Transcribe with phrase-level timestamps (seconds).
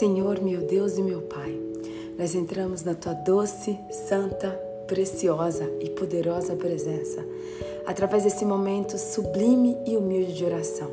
[0.00, 1.54] Senhor, meu Deus e meu Pai,
[2.18, 3.78] nós entramos na tua doce,
[4.08, 4.48] santa,
[4.86, 7.22] preciosa e poderosa presença,
[7.84, 10.88] através desse momento sublime e humilde de oração.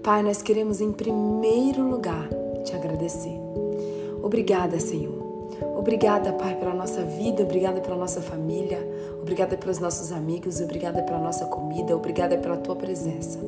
[0.00, 2.28] Pai, nós queremos em primeiro lugar
[2.62, 3.36] te agradecer.
[4.22, 5.20] Obrigada, Senhor.
[5.76, 8.78] Obrigada, Pai, pela nossa vida, obrigada pela nossa família,
[9.20, 13.40] obrigada pelos nossos amigos, obrigada pela nossa comida, obrigada pela tua presença.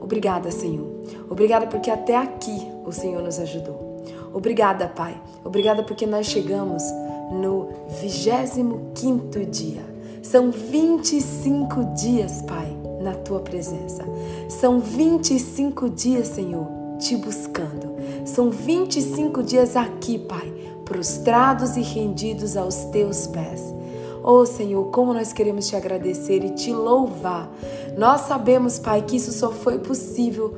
[0.00, 0.88] Obrigada, Senhor.
[1.28, 3.89] Obrigada porque até aqui o Senhor nos ajudou.
[4.32, 5.20] Obrigada, Pai.
[5.44, 6.82] Obrigada porque nós chegamos
[7.30, 7.68] no
[8.00, 9.82] 25 dia.
[10.22, 14.04] São 25 dias, Pai, na tua presença.
[14.48, 16.66] São 25 dias, Senhor,
[16.98, 17.96] te buscando.
[18.24, 20.52] São 25 dias aqui, Pai,
[20.84, 23.74] prostrados e rendidos aos teus pés.
[24.22, 27.50] Oh Senhor, como nós queremos te agradecer e te louvar.
[27.96, 30.54] Nós sabemos, Pai, que isso só foi possível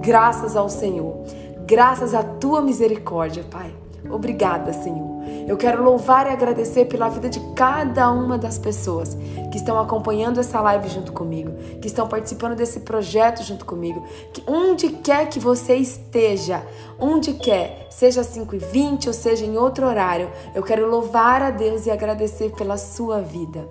[0.00, 1.16] graças ao Senhor,
[1.68, 3.70] graças à tua misericórdia, Pai.
[4.10, 5.06] Obrigada, Senhor.
[5.46, 9.14] Eu quero louvar e agradecer pela vida de cada uma das pessoas
[9.50, 11.52] que estão acompanhando essa live junto comigo,
[11.82, 14.02] que estão participando desse projeto junto comigo.
[14.32, 16.62] Que onde quer que você esteja,
[16.98, 21.50] onde quer, seja 5 e 20 ou seja em outro horário, eu quero louvar a
[21.50, 23.68] Deus e agradecer pela sua vida.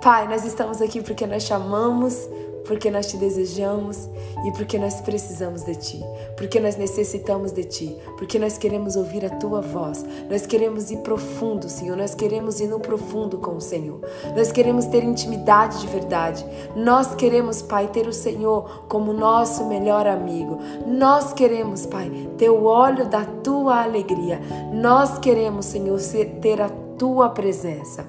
[0.00, 2.16] Pai, nós estamos aqui porque nós chamamos
[2.66, 4.08] porque nós te desejamos
[4.44, 6.00] e porque nós precisamos de ti,
[6.36, 10.98] porque nós necessitamos de ti, porque nós queremos ouvir a tua voz, nós queremos ir
[10.98, 14.00] profundo, Senhor, nós queremos ir no profundo com o Senhor,
[14.36, 16.44] nós queremos ter intimidade de verdade,
[16.74, 22.64] nós queremos, Pai, ter o Senhor como nosso melhor amigo, nós queremos, Pai, ter o
[22.64, 24.40] óleo da tua alegria,
[24.72, 25.98] nós queremos, Senhor,
[26.40, 28.06] ter a tua presença.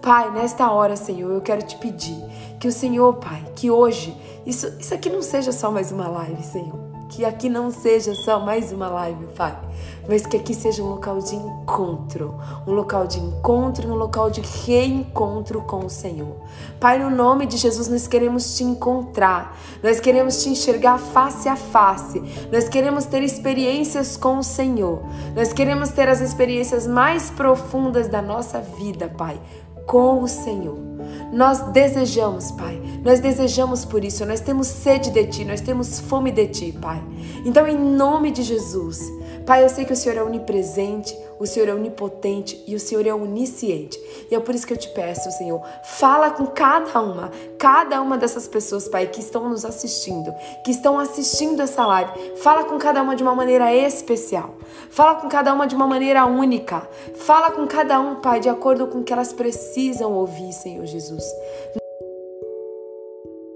[0.00, 2.16] Pai, nesta hora, Senhor, eu quero te pedir
[2.60, 6.42] que o Senhor, Pai, que hoje, isso, isso aqui não seja só mais uma live,
[6.42, 6.78] Senhor.
[7.08, 9.58] Que aqui não seja só mais uma live, Pai,
[10.06, 14.42] mas que aqui seja um local de encontro, um local de encontro, um local de
[14.42, 16.36] reencontro com o Senhor.
[16.78, 21.56] Pai, no nome de Jesus, nós queremos te encontrar, nós queremos te enxergar face a
[21.56, 25.02] face, nós queremos ter experiências com o Senhor,
[25.34, 29.40] nós queremos ter as experiências mais profundas da nossa vida, Pai,
[29.86, 30.89] com o Senhor.
[31.32, 32.80] Nós desejamos, Pai.
[33.04, 34.24] Nós desejamos por isso.
[34.26, 37.02] Nós temos sede de Ti, nós temos fome de Ti, Pai.
[37.44, 39.00] Então, em nome de Jesus,
[39.46, 43.06] Pai, eu sei que o Senhor é onipresente, o Senhor é onipotente e o Senhor
[43.06, 43.98] é onisciente.
[44.30, 48.18] E é por isso que eu te peço, Senhor, fala com cada uma, cada uma
[48.18, 50.32] dessas pessoas, Pai, que estão nos assistindo,
[50.64, 52.36] que estão assistindo essa live.
[52.36, 54.54] Fala com cada uma de uma maneira especial.
[54.90, 56.86] Fala com cada uma de uma maneira única.
[57.14, 61.24] Fala com cada um, Pai, de acordo com o que elas precisam ouvir, Senhor Jesus.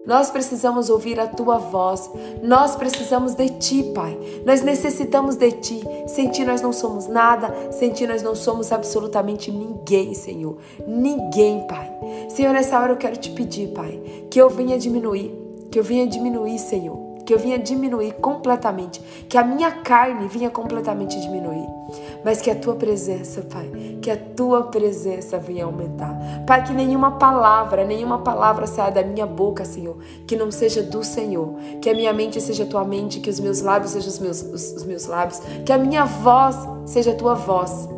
[0.06, 2.10] Nós precisamos ouvir a tua voz.
[2.42, 4.19] Nós precisamos de ti, Pai.
[4.44, 5.82] Nós necessitamos de ti.
[6.06, 7.72] Sem ti nós não somos nada.
[7.72, 10.59] Sem ti nós não somos absolutamente ninguém, Senhor.
[10.87, 11.91] Ninguém, Pai.
[12.28, 14.00] Senhor, nessa hora eu quero te pedir, Pai,
[14.31, 15.32] que eu venha diminuir.
[15.70, 20.51] Que eu venha diminuir, Senhor que eu vinha diminuir completamente, que a minha carne vinha
[20.51, 21.67] completamente diminuir,
[22.25, 23.71] mas que a tua presença, Pai,
[24.01, 26.15] que a tua presença venha aumentar.
[26.47, 29.97] Pai, que nenhuma palavra, nenhuma palavra saia da minha boca, Senhor,
[30.27, 33.41] que não seja do Senhor, que a minha mente seja a tua mente, que os
[33.41, 37.15] meus lábios sejam os meus, os, os meus lábios, que a minha voz seja a
[37.15, 37.89] tua voz,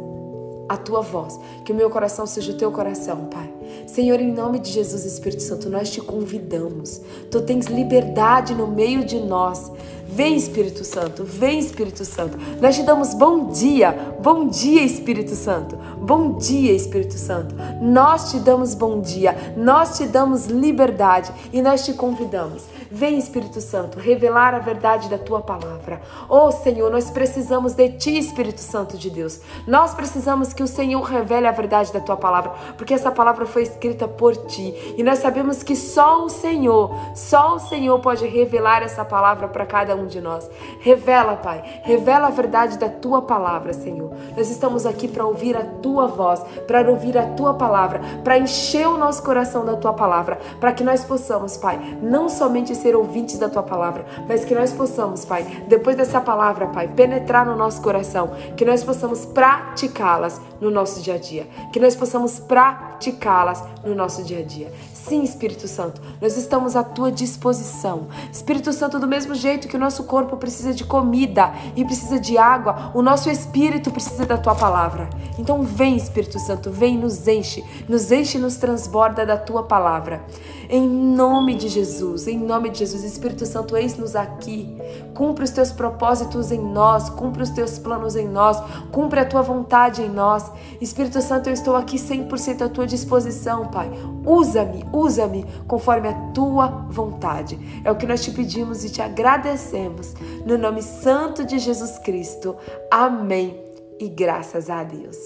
[0.68, 3.52] a tua voz, que o meu coração seja o teu coração, Pai.
[3.86, 7.00] Senhor, em nome de Jesus Espírito Santo, nós te convidamos.
[7.30, 9.70] Tu tens liberdade no meio de nós.
[10.08, 12.38] Vem, Espírito Santo, vem, Espírito Santo.
[12.60, 15.76] Nós te damos bom dia, bom dia, Espírito Santo.
[16.00, 17.54] Bom dia, Espírito Santo.
[17.82, 22.62] Nós te damos bom dia, nós te damos liberdade e nós te convidamos.
[22.96, 26.00] Vem, Espírito Santo, revelar a verdade da tua palavra.
[26.30, 29.38] Oh, Senhor, nós precisamos de ti, Espírito Santo de Deus.
[29.66, 33.64] Nós precisamos que o Senhor revele a verdade da tua palavra, porque essa palavra foi
[33.64, 34.94] escrita por ti.
[34.96, 39.66] E nós sabemos que só o Senhor, só o Senhor pode revelar essa palavra para
[39.66, 40.48] cada um de nós.
[40.80, 44.10] Revela, Pai, revela a verdade da tua palavra, Senhor.
[44.34, 48.88] Nós estamos aqui para ouvir a tua voz, para ouvir a tua palavra, para encher
[48.88, 53.38] o nosso coração da tua palavra, para que nós possamos, Pai, não somente ser ouvintes
[53.38, 57.80] da tua palavra, mas que nós possamos, Pai, depois dessa palavra, Pai, penetrar no nosso
[57.80, 63.94] coração, que nós possamos praticá-las no nosso dia a dia, que nós possamos praticá-las no
[63.94, 64.72] nosso dia a dia.
[65.08, 68.08] Sim, Espírito Santo, nós estamos à tua disposição.
[68.32, 72.36] Espírito Santo, do mesmo jeito que o nosso corpo precisa de comida e precisa de
[72.36, 75.08] água, o nosso espírito precisa da tua palavra.
[75.38, 80.24] Então vem, Espírito Santo, vem, nos enche, nos enche e nos transborda da tua palavra.
[80.68, 84.76] Em nome de Jesus, em nome de Jesus, Espírito Santo, eis-nos aqui.
[85.14, 88.60] Cumpre os teus propósitos em nós, cumpre os teus planos em nós,
[88.90, 90.50] cumpre a tua vontade em nós.
[90.80, 93.88] Espírito Santo, eu estou aqui 100% à tua disposição, Pai.
[94.24, 97.58] Usa-me, usa-me conforme a tua vontade.
[97.84, 100.14] É o que nós te pedimos e te agradecemos.
[100.44, 102.56] No nome santo de Jesus Cristo.
[102.90, 103.60] Amém.
[103.98, 105.16] E graças a Deus.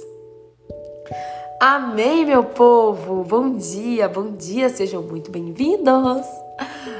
[1.60, 3.22] Amém, meu povo!
[3.22, 6.26] Bom dia, bom dia, sejam muito bem-vindos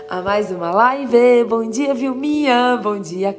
[0.07, 1.45] a mais uma live.
[1.45, 3.35] Bom dia, Vilminha, bom dia,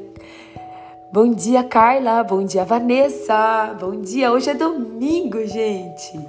[1.13, 4.31] bom dia, Carla, bom dia, Vanessa, bom dia.
[4.31, 6.19] Hoje é domingo, gente.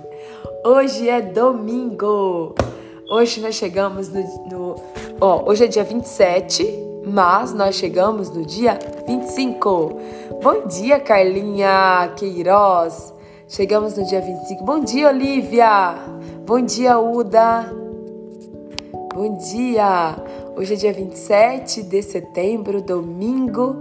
[0.62, 2.54] Hoje é domingo.
[3.12, 4.22] Hoje nós chegamos no.
[4.50, 4.76] no
[5.20, 6.66] ó, hoje é dia 27,
[7.04, 9.98] mas nós chegamos no dia 25.
[10.42, 13.12] Bom dia, Carlinha Queiroz.
[13.46, 14.64] Chegamos no dia 25.
[14.64, 15.94] Bom dia, Olivia!
[16.46, 17.70] Bom dia, Uda!
[19.14, 20.16] Bom dia!
[20.56, 23.76] Hoje é dia 27 de setembro, domingo,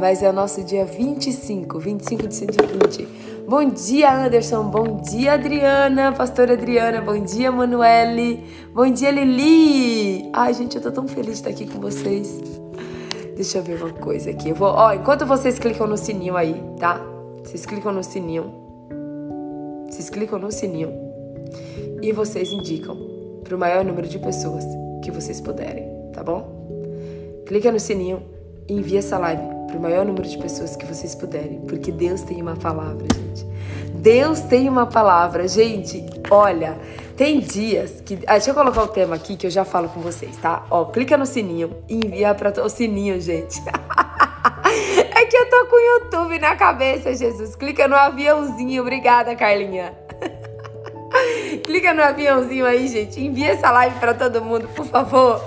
[0.00, 3.21] mas é o nosso dia 25, 25 de 120.
[3.48, 4.64] Bom dia, Anderson!
[4.70, 7.00] Bom dia, Adriana, pastora Adriana!
[7.00, 8.44] Bom dia, Manuele!
[8.72, 10.30] Bom dia, Lili!
[10.32, 12.40] Ai, gente, eu tô tão feliz de estar aqui com vocês.
[13.34, 14.50] Deixa eu ver uma coisa aqui.
[14.50, 17.04] Eu vou, ó, enquanto vocês clicam no sininho aí, tá?
[17.44, 18.52] Vocês clicam no sininho.
[19.90, 20.92] Vocês clicam no sininho
[22.00, 22.96] e vocês indicam
[23.42, 24.64] para o maior número de pessoas
[25.02, 27.42] que vocês puderem, tá bom?
[27.46, 28.22] Clica no sininho
[28.68, 32.20] e envia essa live para o maior número de pessoas que vocês puderem, porque Deus
[32.20, 33.46] tem uma palavra, gente.
[33.94, 36.04] Deus tem uma palavra, gente.
[36.30, 36.78] Olha,
[37.16, 38.18] tem dias que.
[38.26, 40.66] Ah, deixa eu colocar o tema aqui que eu já falo com vocês, tá?
[40.70, 43.62] Ó, clica no sininho e envia para o sininho, gente.
[45.14, 47.54] É que eu tô com o YouTube na cabeça, Jesus.
[47.54, 48.82] Clica no aviãozinho.
[48.82, 49.94] Obrigada, Carlinha.
[51.62, 53.20] Clica no aviãozinho aí, gente.
[53.20, 55.40] Envia essa live para todo mundo, por favor.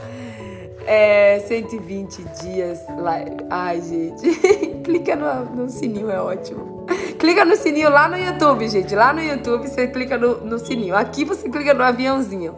[0.86, 3.38] É 120 dias live.
[3.50, 4.36] Ai, gente.
[4.84, 6.86] clica no, no, sininho, é ótimo.
[7.18, 8.96] Clica no sininho lá no YouTube, gente.
[8.96, 10.96] Lá no YouTube você clica no, no sininho.
[10.96, 12.56] Aqui você clica no aviãozinho.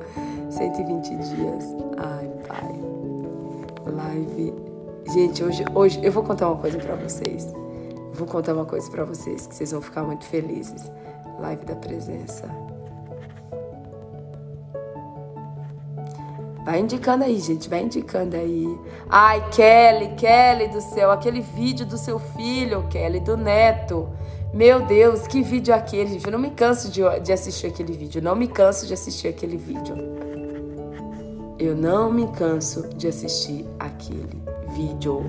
[0.50, 1.65] 120 dias.
[1.97, 2.75] Ai, pai.
[3.85, 4.68] Live
[5.13, 7.53] Gente, hoje, hoje eu vou contar uma coisa para vocês.
[8.12, 10.91] Vou contar uma coisa para vocês que vocês vão ficar muito felizes.
[11.39, 12.67] Live da presença.
[16.68, 18.78] Vai indicando aí, gente, vai indicando aí.
[19.10, 24.10] Ai, Kelly, Kelly do céu, aquele vídeo do seu filho, Kelly, do neto.
[24.54, 26.25] Meu Deus, que vídeo aquele, gente.
[26.25, 28.22] Eu não me canso de, de assistir aquele vídeo.
[28.22, 29.96] não me canso de assistir aquele vídeo.
[31.58, 34.44] Eu não me canso de assistir aquele
[34.75, 35.24] vídeo.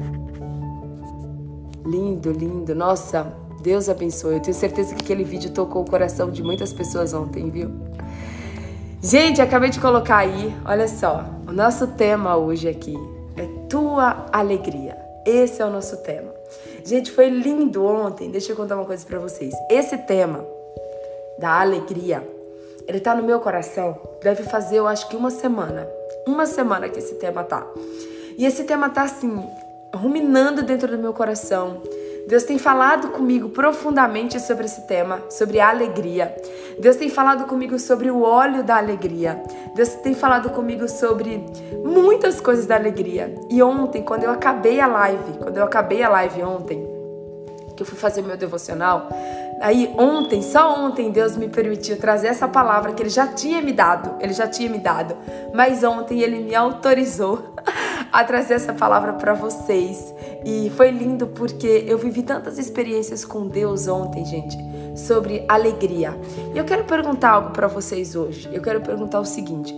[1.86, 2.74] Lindo, lindo.
[2.74, 3.32] Nossa,
[3.62, 4.34] Deus abençoe.
[4.34, 7.70] Eu tenho certeza que aquele vídeo tocou o coração de muitas pessoas ontem, viu?
[9.00, 11.24] Gente, acabei de colocar aí, olha só.
[11.46, 12.96] O nosso tema hoje aqui
[13.36, 14.98] é tua alegria.
[15.24, 16.34] Esse é o nosso tema.
[16.84, 18.28] Gente, foi lindo ontem.
[18.28, 19.54] Deixa eu contar uma coisa para vocês.
[19.70, 20.44] Esse tema
[21.38, 22.26] da alegria,
[22.88, 23.96] ele tá no meu coração.
[24.20, 25.88] Deve fazer, eu acho que uma semana.
[26.26, 27.64] Uma semana que esse tema tá.
[28.36, 29.48] E esse tema tá assim,
[29.94, 31.82] ruminando dentro do meu coração.
[32.28, 36.36] Deus tem falado comigo profundamente sobre esse tema, sobre a alegria.
[36.78, 39.42] Deus tem falado comigo sobre o óleo da alegria.
[39.74, 41.42] Deus tem falado comigo sobre
[41.82, 43.34] muitas coisas da alegria.
[43.48, 46.86] E ontem, quando eu acabei a live, quando eu acabei a live ontem,
[47.74, 49.08] que eu fui fazer meu devocional,
[49.60, 53.72] Aí ontem, só ontem, Deus me permitiu trazer essa palavra que Ele já tinha me
[53.72, 55.16] dado, Ele já tinha me dado,
[55.52, 57.54] mas ontem Ele me autorizou
[58.12, 60.14] a trazer essa palavra para vocês.
[60.44, 64.56] E foi lindo porque eu vivi tantas experiências com Deus ontem, gente,
[64.96, 66.18] sobre alegria.
[66.54, 68.48] E eu quero perguntar algo para vocês hoje.
[68.52, 69.74] Eu quero perguntar o seguinte: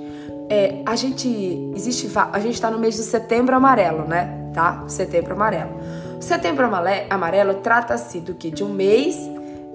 [0.49, 1.29] é, a gente
[1.75, 4.51] existe, a gente está no mês de Setembro Amarelo, né?
[4.53, 4.85] Tá?
[4.89, 5.71] Setembro Amarelo.
[6.21, 6.69] Setembro
[7.09, 9.17] Amarelo trata-se do que de um mês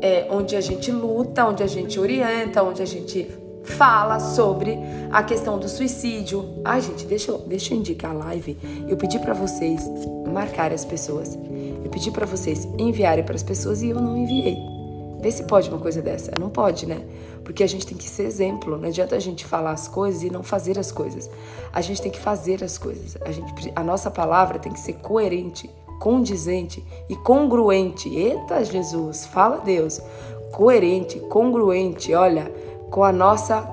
[0.02, 3.28] é, onde a gente luta, onde a gente orienta, onde a gente
[3.66, 4.78] fala sobre
[5.12, 6.62] a questão do suicídio.
[6.64, 8.58] Ai, gente, deixa eu, deixa eu indicar a live.
[8.88, 9.82] Eu pedi para vocês
[10.32, 11.38] marcarem as pessoas.
[11.84, 14.58] Eu pedi para vocês enviarem para as pessoas e eu não enviei.
[15.22, 16.32] Vê se pode uma coisa dessa.
[16.40, 17.04] Não pode, né?
[17.44, 18.78] Porque a gente tem que ser exemplo.
[18.78, 21.30] Não adianta a gente falar as coisas e não fazer as coisas.
[21.74, 23.18] A gente tem que fazer as coisas.
[23.22, 25.70] A, gente, a nossa palavra tem que ser coerente
[26.00, 28.10] condizente e congruente.
[28.10, 30.02] Eita Jesus, fala Deus.
[30.52, 32.52] Coerente, congruente, olha,
[32.96, 33.68] com a nossa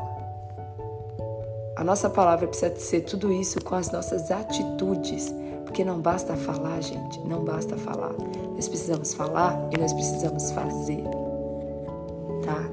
[1.77, 5.33] A nossa palavra precisa ser tudo isso com as nossas atitudes.
[5.65, 8.13] Porque não basta falar, gente, não basta falar.
[8.55, 11.05] Nós precisamos falar e nós precisamos fazer.
[12.45, 12.65] Tá?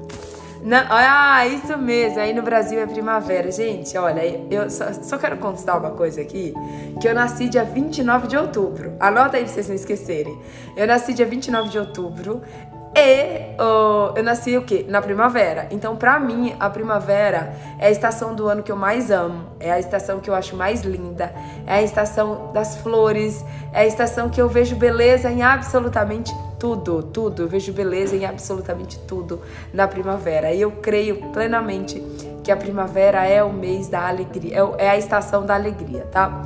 [0.62, 2.18] Não, ah, isso mesmo.
[2.18, 3.50] Aí no Brasil é primavera.
[3.52, 6.52] Gente, olha, eu só, só, quero constar uma coisa aqui:
[7.00, 8.96] que eu nasci dia 29 de outubro.
[8.98, 10.36] Anota aí pra vocês não esquecerem.
[10.76, 12.42] Eu nasci dia 29 de outubro.
[13.02, 13.56] E
[14.16, 14.84] eu nasci o quê?
[14.86, 15.66] Na primavera.
[15.70, 19.46] Então, pra mim, a primavera é a estação do ano que eu mais amo.
[19.58, 21.32] É a estação que eu acho mais linda.
[21.66, 23.42] É a estação das flores.
[23.72, 27.42] É a estação que eu vejo beleza em absolutamente tudo, tudo.
[27.42, 29.40] Eu vejo beleza em absolutamente tudo
[29.72, 30.52] na primavera.
[30.52, 32.02] E eu creio plenamente
[32.44, 36.42] que a primavera é o mês da alegria, é, é a estação da alegria, tá?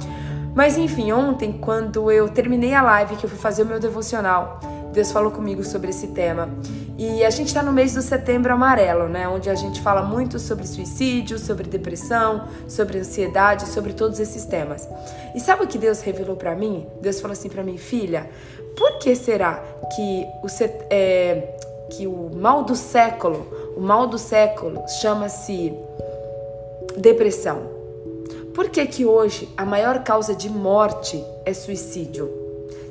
[0.54, 4.60] Mas enfim, ontem, quando eu terminei a live, que eu fui fazer o meu devocional,
[4.94, 6.48] Deus falou comigo sobre esse tema.
[6.96, 9.28] E a gente está no mês do setembro amarelo, né?
[9.28, 14.88] Onde a gente fala muito sobre suicídio, sobre depressão, sobre ansiedade, sobre todos esses temas.
[15.34, 16.86] E sabe o que Deus revelou para mim?
[17.02, 18.30] Deus falou assim para mim, filha,
[18.76, 19.60] por que será
[19.96, 20.46] que o,
[20.88, 21.56] é,
[21.90, 25.74] que o mal do século, o mal do século chama-se
[26.96, 27.62] depressão?
[28.54, 32.43] Por que que hoje a maior causa de morte é suicídio?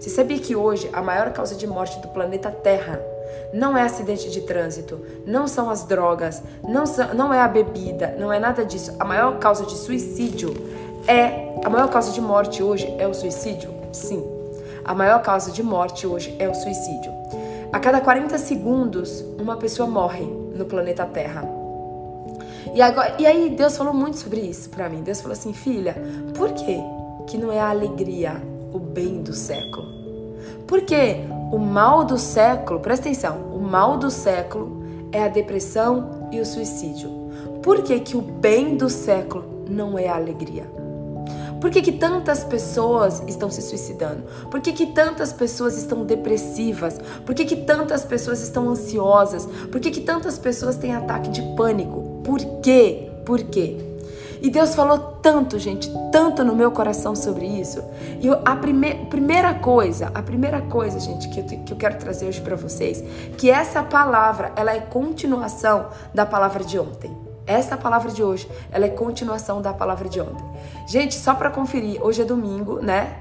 [0.03, 3.01] Você sabia que hoje a maior causa de morte do planeta Terra
[3.53, 8.13] não é acidente de trânsito, não são as drogas, não, são, não é a bebida,
[8.19, 8.93] não é nada disso.
[9.00, 10.53] A maior causa de suicídio
[11.07, 11.55] é.
[11.63, 13.74] A maior causa de morte hoje é o suicídio?
[13.93, 14.22] Sim.
[14.83, 17.13] A maior causa de morte hoje é o suicídio.
[17.72, 21.48] A cada 40 segundos, uma pessoa morre no planeta Terra.
[22.75, 25.01] E, agora, e aí Deus falou muito sobre isso para mim.
[25.01, 25.95] Deus falou assim, filha,
[26.36, 26.77] por que
[27.25, 28.41] que não é a alegria,
[28.73, 29.87] o bem do século?
[30.67, 31.17] Porque
[31.51, 36.45] o mal do século, presta atenção, o mal do século é a depressão e o
[36.45, 37.09] suicídio.
[37.61, 40.63] Por que, que o bem do século não é a alegria?
[41.61, 44.23] Por que, que tantas pessoas estão se suicidando?
[44.51, 46.99] Por que, que tantas pessoas estão depressivas?
[47.25, 49.45] Por que, que tantas pessoas estão ansiosas?
[49.71, 52.01] Por que, tantas pessoas têm ataque de pânico?
[52.21, 53.09] Por quê?
[53.25, 53.92] Por quê?
[54.43, 57.81] E Deus falou tanto, gente, tanto no meu coração sobre isso.
[58.19, 62.27] E a prime primeira coisa, a primeira coisa, gente, que eu, que eu quero trazer
[62.27, 63.01] hoje para vocês,
[63.38, 67.15] que essa palavra, ela é continuação da palavra de ontem.
[67.47, 70.45] Essa palavra de hoje, ela é continuação da palavra de ontem.
[70.88, 73.15] Gente, só para conferir, hoje é domingo, né?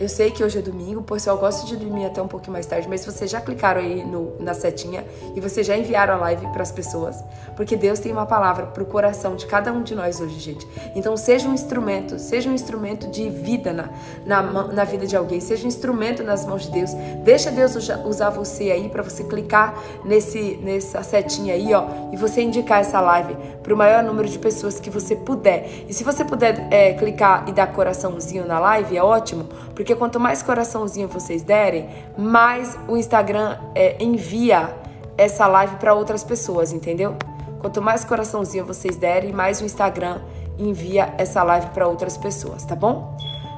[0.00, 2.64] Eu sei que hoje é domingo, o pessoal gosta de dormir até um pouquinho mais
[2.66, 6.46] tarde, mas vocês já clicaram aí no, na setinha e vocês já enviaram a live
[6.52, 7.24] para as pessoas,
[7.56, 10.68] porque Deus tem uma palavra para o coração de cada um de nós hoje, gente.
[10.94, 13.90] Então seja um instrumento, seja um instrumento de vida na,
[14.24, 16.92] na, na vida de alguém, seja um instrumento nas mãos de Deus.
[17.24, 17.74] Deixa Deus
[18.06, 19.74] usar você aí para você clicar
[20.04, 24.38] nesse nessa setinha aí, ó, e você indicar essa live para o maior número de
[24.38, 25.86] pessoas que você puder.
[25.88, 29.98] E se você puder é, clicar e dar coraçãozinho na live, é ótimo, porque porque
[29.98, 34.76] quanto mais coraçãozinho vocês derem, mais o Instagram é, envia
[35.16, 37.16] essa live para outras pessoas, entendeu?
[37.58, 40.20] Quanto mais coraçãozinho vocês derem, mais o Instagram
[40.58, 43.16] envia essa live para outras pessoas, tá bom?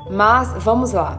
[0.08, 1.18] Mas vamos lá.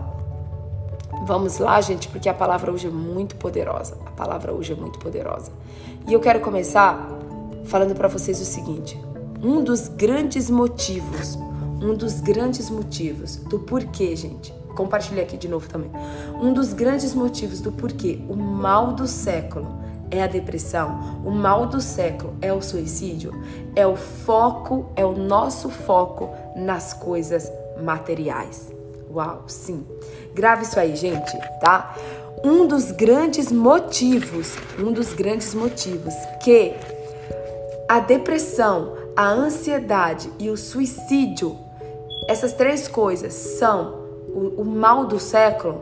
[1.26, 3.98] Vamos lá, gente, porque a palavra hoje é muito poderosa.
[4.06, 5.52] A palavra hoje é muito poderosa.
[6.08, 7.06] E eu quero começar
[7.66, 8.98] falando para vocês o seguinte:
[9.44, 11.38] um dos grandes motivos,
[11.82, 15.92] um dos grandes motivos do porquê, gente, compartilhei aqui de novo também.
[16.42, 21.68] Um dos grandes motivos do porquê o mal do século é a depressão, o mal
[21.68, 23.34] do século é o suicídio,
[23.76, 27.50] é o foco, é o nosso foco nas coisas
[27.82, 28.72] materiais.
[29.10, 29.86] Uau, sim.
[30.34, 31.96] Grave isso aí, gente, tá?
[32.44, 36.14] Um dos grandes motivos, um dos grandes motivos
[36.44, 36.74] que
[37.88, 41.58] a depressão, a ansiedade e o suicídio,
[42.28, 44.01] essas três coisas são
[44.34, 45.82] o, o mal do século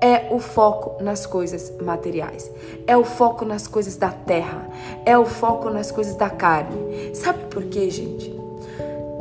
[0.00, 2.50] é o foco nas coisas materiais,
[2.86, 4.68] é o foco nas coisas da terra,
[5.06, 7.14] é o foco nas coisas da carne.
[7.14, 8.36] Sabe por quê, gente?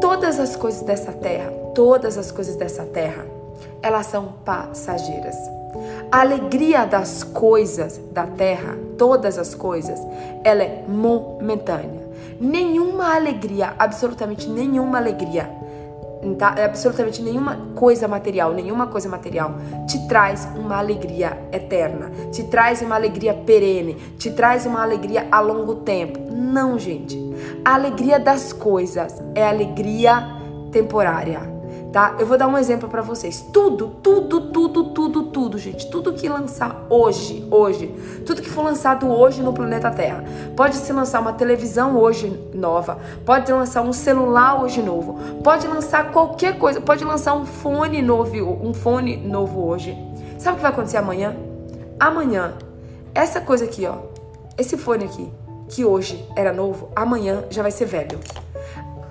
[0.01, 3.25] Todas as coisas dessa terra, todas as coisas dessa terra,
[3.81, 5.35] elas são passageiras.
[6.11, 9.99] A alegria das coisas da terra, todas as coisas,
[10.43, 12.09] ela é momentânea.
[12.39, 15.60] Nenhuma alegria, absolutamente nenhuma alegria
[16.37, 16.55] tá?
[16.63, 19.55] Absolutamente nenhuma coisa material, nenhuma coisa material
[19.87, 25.39] te traz uma alegria eterna, te traz uma alegria perene, te traz uma alegria a
[25.39, 26.19] longo tempo.
[26.31, 27.17] Não, gente.
[27.63, 30.23] A alegria das coisas é alegria
[30.71, 31.60] temporária.
[31.91, 32.15] Tá?
[32.19, 33.45] Eu vou dar um exemplo para vocês.
[33.53, 37.87] Tudo, tudo, tudo, tudo, tudo, gente, tudo que lançar hoje, hoje,
[38.25, 40.23] tudo que for lançado hoje no planeta Terra,
[40.55, 46.11] pode se lançar uma televisão hoje nova, pode lançar um celular hoje novo, pode lançar
[46.11, 49.97] qualquer coisa, pode lançar um fone novo, um fone novo hoje.
[50.37, 51.35] Sabe o que vai acontecer amanhã?
[51.99, 52.53] Amanhã,
[53.13, 53.95] essa coisa aqui, ó,
[54.57, 55.31] esse fone aqui,
[55.67, 58.19] que hoje era novo, amanhã já vai ser velho.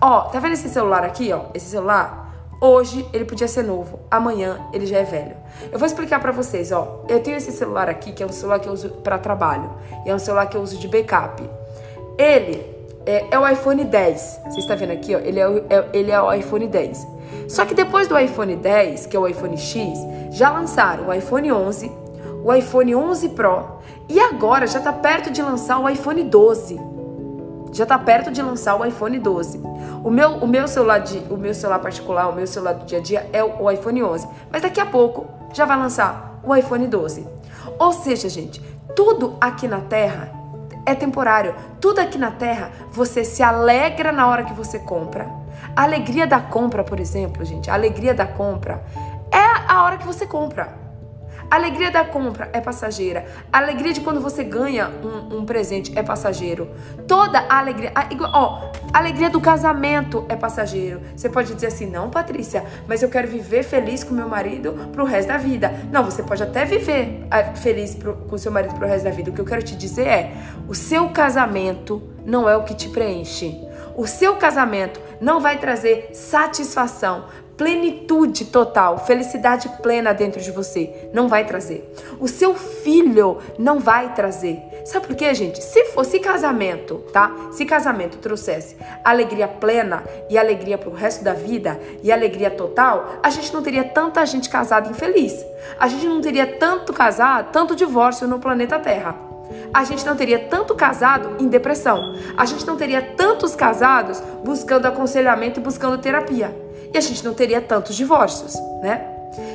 [0.00, 1.46] Ó, tá vendo esse celular aqui, ó?
[1.52, 2.29] Esse celular,
[2.62, 5.35] Hoje ele podia ser novo, amanhã ele já é velho.
[5.73, 7.07] Eu vou explicar para vocês, ó.
[7.09, 9.71] Eu tenho esse celular aqui, que é um celular que eu uso para trabalho,
[10.05, 11.43] e é um celular que eu uso de backup.
[12.19, 12.62] Ele
[13.07, 14.40] é, é o iPhone 10.
[14.45, 15.19] Você está vendo aqui, ó?
[15.21, 17.07] Ele é, o, é, ele é o iPhone 10.
[17.49, 19.99] Só que depois do iPhone 10, que é o iPhone X,
[20.31, 21.90] já lançaram o iPhone 11,
[22.45, 26.90] o iPhone 11 Pro e agora já está perto de lançar o iPhone 12
[27.73, 29.61] já está perto de lançar o iPhone 12.
[30.02, 32.99] O meu, o meu celular de, o meu celular particular, o meu celular do dia
[32.99, 34.26] a dia é o, o iPhone 11.
[34.50, 37.26] Mas daqui a pouco já vai lançar o iPhone 12.
[37.78, 38.62] Ou seja, gente,
[38.97, 40.33] tudo aqui na Terra
[40.87, 41.54] é temporário.
[41.80, 45.28] Tudo aqui na Terra você se alegra na hora que você compra.
[45.76, 48.83] A alegria da compra, por exemplo, gente, a alegria da compra
[49.30, 50.79] é a hora que você compra.
[51.50, 53.26] A alegria da compra é passageira.
[53.52, 56.71] A alegria de quando você ganha um, um presente é passageiro.
[57.09, 58.07] Toda a alegria, a,
[58.38, 61.00] ó, a alegria do casamento é passageiro.
[61.16, 65.04] Você pode dizer assim, não, Patrícia, mas eu quero viver feliz com meu marido pro
[65.04, 65.75] resto da vida.
[65.90, 69.33] Não, você pode até viver é, feliz pro, com seu marido pro resto da vida.
[69.33, 70.33] O que eu quero te dizer é,
[70.69, 73.61] o seu casamento não é o que te preenche.
[73.97, 77.25] O seu casamento não vai trazer satisfação,
[77.61, 81.11] plenitude total, felicidade plena dentro de você.
[81.12, 81.95] Não vai trazer.
[82.19, 84.62] O seu filho não vai trazer.
[84.87, 85.62] Sabe por quê, gente?
[85.62, 87.31] Se fosse casamento, tá?
[87.52, 93.29] Se casamento trouxesse alegria plena e alegria pro resto da vida e alegria total, a
[93.29, 95.45] gente não teria tanta gente casada infeliz.
[95.79, 99.14] A gente não teria tanto casado, tanto divórcio no planeta Terra.
[99.75, 102.14] A gente não teria tanto casado em depressão.
[102.38, 107.35] A gente não teria tantos casados buscando aconselhamento e buscando terapia e a gente não
[107.35, 109.06] teria tantos divórcios, né?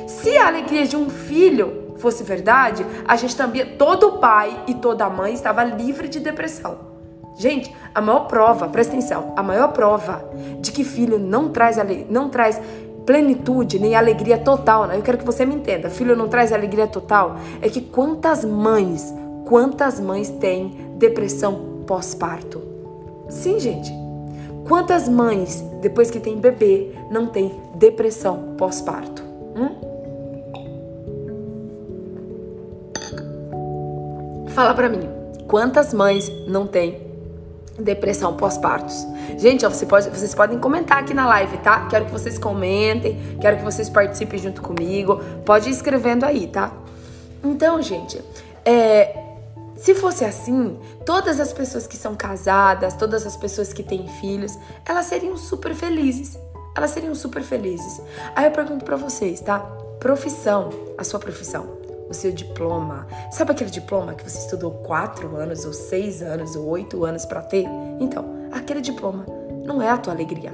[0.06, 5.08] Se a alegria de um filho fosse verdade, a gente também, todo pai e toda
[5.08, 6.96] mãe estava livre de depressão.
[7.38, 10.24] Gente, a maior prova, presta atenção, a maior prova
[10.60, 11.76] de que filho não traz,
[12.08, 12.60] não traz
[13.04, 14.96] plenitude nem alegria total, né?
[14.96, 19.14] eu quero que você me entenda, filho não traz alegria total, é que quantas mães,
[19.46, 22.60] quantas mães têm depressão pós-parto?
[23.28, 24.05] Sim, gente.
[24.68, 29.22] Quantas mães, depois que tem bebê, não tem depressão pós-parto?
[29.54, 29.86] Hum?
[34.48, 35.08] Fala pra mim,
[35.46, 37.00] quantas mães não têm
[37.78, 39.06] depressão pós-partos?
[39.38, 41.86] Gente, ó, você pode, vocês podem comentar aqui na live, tá?
[41.86, 45.20] Quero que vocês comentem, quero que vocês participem junto comigo.
[45.44, 46.72] Pode ir escrevendo aí, tá?
[47.44, 48.20] Então, gente,
[48.64, 49.16] é,
[49.76, 54.58] se fosse assim, todas as pessoas que são casadas, todas as pessoas que têm filhos,
[54.84, 56.38] elas seriam super felizes.
[56.74, 58.00] Elas seriam super felizes.
[58.34, 59.60] Aí eu pergunto para vocês, tá?
[60.00, 63.06] Profissão, a sua profissão, o seu diploma.
[63.30, 67.42] Sabe aquele diploma que você estudou quatro anos, ou seis anos, ou oito anos para
[67.42, 67.66] ter?
[68.00, 69.26] Então, aquele diploma
[69.64, 70.52] não é a tua alegria.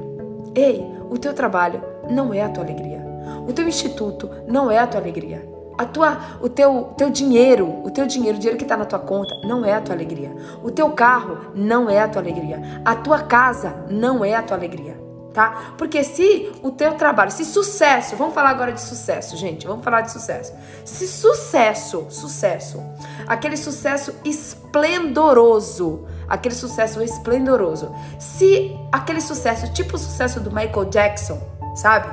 [0.54, 3.02] Ei, o teu trabalho não é a tua alegria.
[3.46, 5.51] O teu instituto não é a tua alegria.
[5.78, 8.98] A tua, o teu, teu dinheiro, o teu dinheiro, o dinheiro que está na tua
[8.98, 10.34] conta, não é a tua alegria.
[10.62, 12.60] O teu carro não é a tua alegria.
[12.84, 14.98] A tua casa não é a tua alegria,
[15.32, 15.74] tá?
[15.78, 20.02] Porque se o teu trabalho, se sucesso, vamos falar agora de sucesso, gente, vamos falar
[20.02, 20.52] de sucesso.
[20.84, 22.82] Se sucesso, sucesso,
[23.26, 31.40] aquele sucesso esplendoroso, aquele sucesso esplendoroso, se aquele sucesso, tipo o sucesso do Michael Jackson,
[31.74, 32.08] sabe?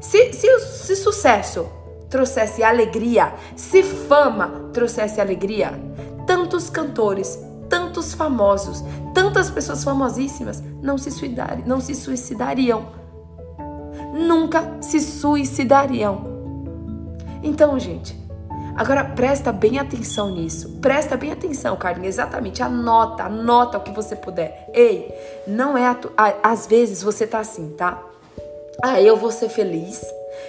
[0.00, 1.68] Se, se, se sucesso
[2.08, 5.72] trouxesse alegria, se fama trouxesse alegria,
[6.26, 8.82] tantos cantores, tantos famosos,
[9.14, 12.98] tantas pessoas famosíssimas não se suicidariam, não se suicidariam.
[14.12, 16.38] Nunca se suicidariam.
[17.42, 18.18] Então, gente,
[18.74, 20.78] agora presta bem atenção nisso.
[20.80, 22.62] Presta bem atenção, Carlinhos, exatamente.
[22.62, 24.70] Anota, anota o que você puder.
[24.72, 25.14] Ei,
[25.46, 25.96] não é
[26.42, 28.02] às vezes você tá assim, tá?
[28.82, 30.00] Ah, eu vou ser feliz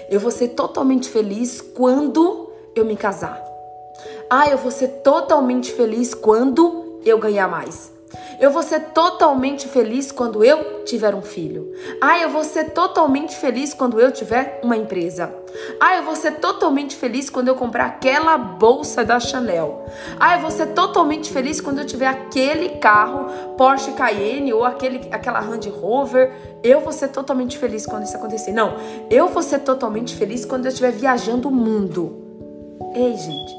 [0.10, 3.44] eu vou ser totalmente feliz quando eu me casar.
[4.30, 7.92] Ah, eu vou ser totalmente feliz quando eu ganhar mais.
[8.40, 11.72] Eu vou ser totalmente feliz quando eu tiver um filho.
[12.02, 15.34] Ah, eu vou ser totalmente feliz quando eu tiver uma empresa.
[15.80, 19.86] Ah, eu vou ser totalmente feliz quando eu comprar aquela bolsa da Chanel.
[20.20, 25.08] Ah, eu vou ser totalmente feliz quando eu tiver aquele carro Porsche Cayenne ou aquele,
[25.12, 26.32] aquela Range Rover.
[26.64, 28.52] Eu vou ser totalmente feliz quando isso acontecer.
[28.52, 28.76] Não,
[29.10, 32.26] eu vou ser totalmente feliz quando eu estiver viajando o mundo.
[32.96, 33.54] Ei, gente,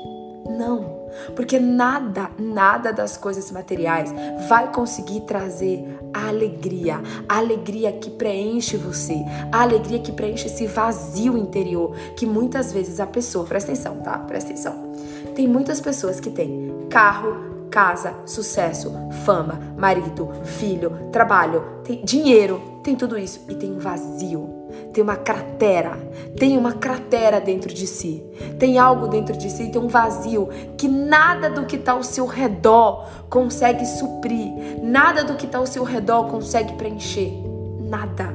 [0.59, 1.00] não.
[1.35, 4.13] Porque nada, nada das coisas materiais
[4.49, 9.17] vai conseguir trazer a alegria, a alegria que preenche você,
[9.53, 14.19] a alegria que preenche esse vazio interior que muitas vezes a pessoa, presta atenção, tá?
[14.19, 14.93] Presta atenção.
[15.35, 18.93] Tem muitas pessoas que têm carro, casa, sucesso,
[19.25, 24.60] fama, marido, filho, trabalho, tem dinheiro, tem tudo isso e tem um vazio,
[24.93, 25.99] tem uma cratera,
[26.37, 28.23] tem uma cratera dentro de si,
[28.59, 32.27] tem algo dentro de si, tem um vazio que nada do que está ao seu
[32.27, 34.53] redor consegue suprir,
[34.83, 37.33] nada do que está ao seu redor consegue preencher,
[37.81, 38.35] nada,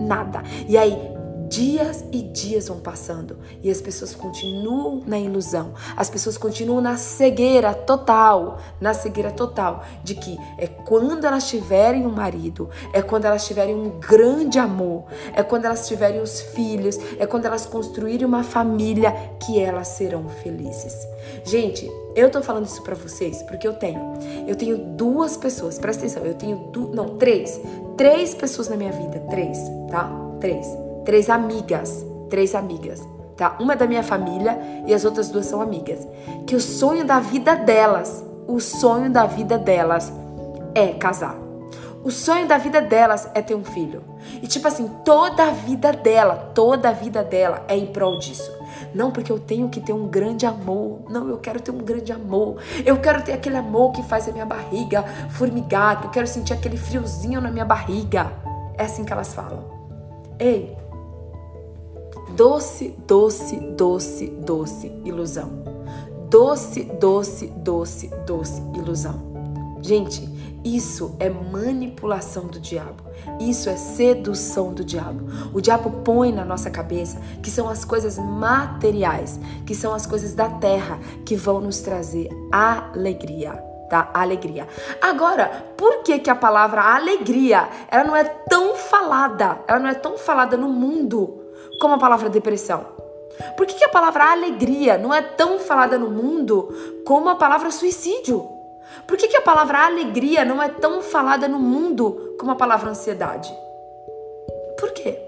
[0.00, 0.42] nada.
[0.68, 1.11] E aí
[1.52, 6.96] Dias e dias vão passando e as pessoas continuam na ilusão, as pessoas continuam na
[6.96, 13.26] cegueira total, na cegueira total de que é quando elas tiverem um marido, é quando
[13.26, 18.24] elas tiverem um grande amor, é quando elas tiverem os filhos, é quando elas construírem
[18.26, 21.06] uma família que elas serão felizes.
[21.44, 21.86] Gente,
[22.16, 24.00] eu tô falando isso para vocês porque eu tenho.
[24.46, 27.60] Eu tenho duas pessoas, presta atenção, eu tenho não, três,
[27.94, 29.58] três pessoas na minha vida, três,
[29.90, 30.10] tá?
[30.40, 30.66] Três
[31.04, 33.56] três amigas, três amigas, tá?
[33.60, 36.06] Uma é da minha família e as outras duas são amigas.
[36.46, 40.12] Que o sonho da vida delas, o sonho da vida delas
[40.74, 41.36] é casar.
[42.04, 44.02] O sonho da vida delas é ter um filho.
[44.42, 48.50] E tipo assim, toda a vida dela, toda a vida dela é em prol disso.
[48.92, 51.02] Não porque eu tenho que ter um grande amor.
[51.08, 52.56] Não, eu quero ter um grande amor.
[52.84, 56.52] Eu quero ter aquele amor que faz a minha barriga formigar, que eu quero sentir
[56.52, 58.32] aquele friozinho na minha barriga.
[58.76, 59.64] É assim que elas falam.
[60.40, 60.76] Ei,
[62.42, 65.62] Doce, doce, doce, doce ilusão.
[66.28, 69.78] Doce, doce, doce, doce ilusão.
[69.80, 70.28] Gente,
[70.64, 73.04] isso é manipulação do diabo.
[73.38, 75.24] Isso é sedução do diabo.
[75.54, 80.34] O diabo põe na nossa cabeça que são as coisas materiais, que são as coisas
[80.34, 83.52] da terra que vão nos trazer alegria.
[83.88, 84.10] Tá?
[84.12, 84.66] Alegria.
[85.00, 89.60] Agora, por que que a palavra alegria, ela não é tão falada?
[89.68, 91.41] Ela não é tão falada no mundo
[91.82, 92.86] como a palavra depressão?
[93.56, 97.72] Por que, que a palavra alegria não é tão falada no mundo como a palavra
[97.72, 98.48] suicídio?
[99.04, 102.90] Por que, que a palavra alegria não é tão falada no mundo como a palavra
[102.90, 103.52] ansiedade?
[104.78, 105.18] Por quê?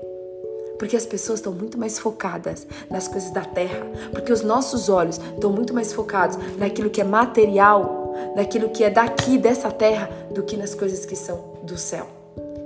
[0.79, 5.19] Porque as pessoas estão muito mais focadas nas coisas da terra, porque os nossos olhos
[5.19, 10.45] estão muito mais focados naquilo que é material, naquilo que é daqui dessa terra, do
[10.45, 12.07] que nas coisas que são do céu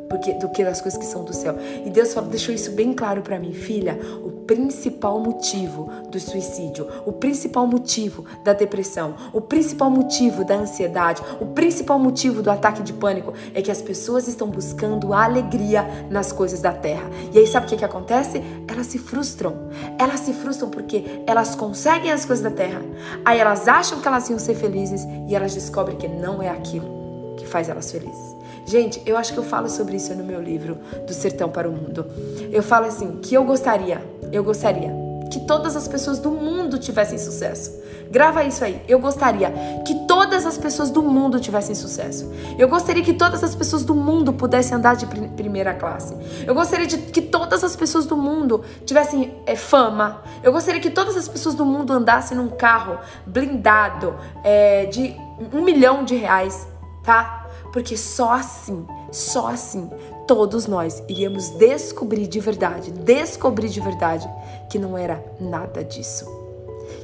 [0.08, 1.56] porque, do que as coisas que são do céu.
[1.84, 3.98] E Deus falou, deixou isso bem claro para mim, filha.
[4.24, 11.22] O principal motivo do suicídio, o principal motivo da depressão, o principal motivo da ansiedade,
[11.40, 16.32] o principal motivo do ataque de pânico é que as pessoas estão buscando alegria nas
[16.32, 17.10] coisas da terra.
[17.32, 18.42] E aí sabe o que, que acontece?
[18.66, 19.68] Elas se frustram.
[19.98, 22.80] Elas se frustram porque elas conseguem as coisas da terra.
[23.24, 27.36] Aí elas acham que elas iam ser felizes e elas descobrem que não é aquilo
[27.36, 28.37] que faz elas felizes.
[28.68, 30.76] Gente, eu acho que eu falo sobre isso no meu livro
[31.06, 32.04] Do Sertão para o Mundo.
[32.52, 34.92] Eu falo assim, que eu gostaria, eu gostaria
[35.30, 37.78] que todas as pessoas do mundo tivessem sucesso.
[38.10, 38.82] Grava isso aí.
[38.86, 39.50] Eu gostaria
[39.86, 42.30] que todas as pessoas do mundo tivessem sucesso.
[42.58, 46.14] Eu gostaria que todas as pessoas do mundo pudessem andar de primeira classe.
[46.46, 50.22] Eu gostaria de que todas as pessoas do mundo tivessem é, fama.
[50.42, 55.16] Eu gostaria que todas as pessoas do mundo andassem num carro blindado é, de
[55.54, 56.68] um milhão de reais,
[57.02, 57.37] tá?
[57.72, 59.90] Porque só assim, só assim,
[60.26, 64.28] todos nós iríamos descobrir de verdade, descobrir de verdade
[64.70, 66.26] que não era nada disso.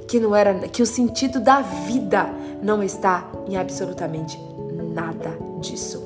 [0.08, 2.28] Que não era que o sentido da vida
[2.62, 4.38] não está em absolutamente
[4.94, 6.02] nada disso.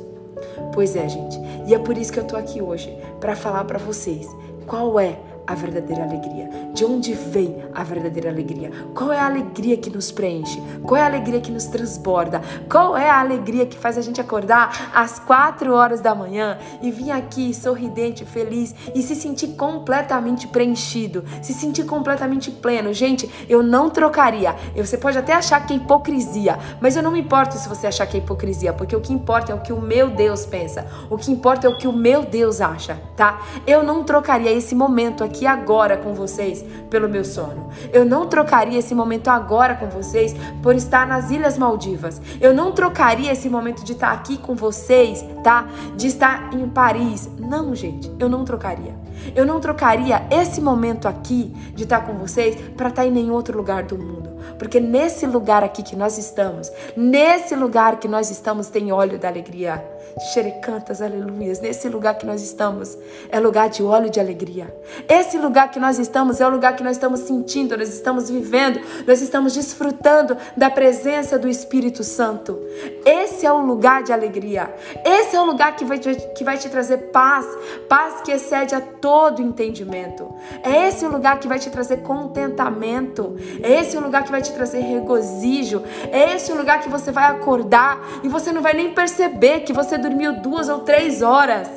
[0.72, 1.38] Pois é, gente.
[1.66, 4.28] E é por isso que eu tô aqui hoje para falar para vocês
[4.66, 5.18] qual é
[5.48, 6.50] a verdadeira alegria?
[6.74, 8.70] De onde vem a verdadeira alegria?
[8.94, 10.62] Qual é a alegria que nos preenche?
[10.82, 12.42] Qual é a alegria que nos transborda?
[12.70, 16.90] Qual é a alegria que faz a gente acordar às quatro horas da manhã e
[16.90, 22.92] vir aqui sorridente, feliz e se sentir completamente preenchido, se sentir completamente pleno?
[22.92, 24.54] Gente, eu não trocaria.
[24.76, 28.06] Você pode até achar que é hipocrisia, mas eu não me importo se você achar
[28.06, 30.86] que é hipocrisia, porque o que importa é o que o meu Deus pensa.
[31.08, 33.40] O que importa é o que o meu Deus acha, tá?
[33.66, 37.68] Eu não trocaria esse momento aqui aqui agora com vocês pelo meu sono.
[37.92, 42.20] Eu não trocaria esse momento agora com vocês por estar nas Ilhas Maldivas.
[42.40, 45.68] Eu não trocaria esse momento de estar aqui com vocês, tá?
[45.96, 47.28] De estar em Paris.
[47.38, 48.96] Não, gente, eu não trocaria.
[49.34, 53.56] Eu não trocaria esse momento aqui de estar com vocês para estar em nenhum outro
[53.56, 54.28] lugar do mundo.
[54.58, 59.28] Porque nesse lugar aqui que nós estamos, nesse lugar que nós estamos, tem óleo da
[59.28, 59.84] alegria.
[60.18, 61.60] Xerecantas, aleluias.
[61.60, 64.74] Nesse lugar que nós estamos, é lugar de óleo de alegria.
[65.08, 68.80] Esse lugar que nós estamos é o lugar que nós estamos sentindo, nós estamos vivendo,
[69.06, 72.58] nós estamos desfrutando da presença do Espírito Santo.
[73.04, 74.74] Esse é o lugar de alegria.
[75.04, 77.46] Esse é o lugar que vai te, que vai te trazer paz,
[77.88, 80.28] paz que excede a todo entendimento.
[80.62, 83.36] É esse o lugar que vai te trazer contentamento.
[83.62, 85.82] É esse o lugar que vai te trazer regozijo.
[86.10, 89.72] É esse o lugar que você vai acordar e você não vai nem perceber que
[89.72, 90.07] você dormiu
[90.42, 91.68] duas ou três horas.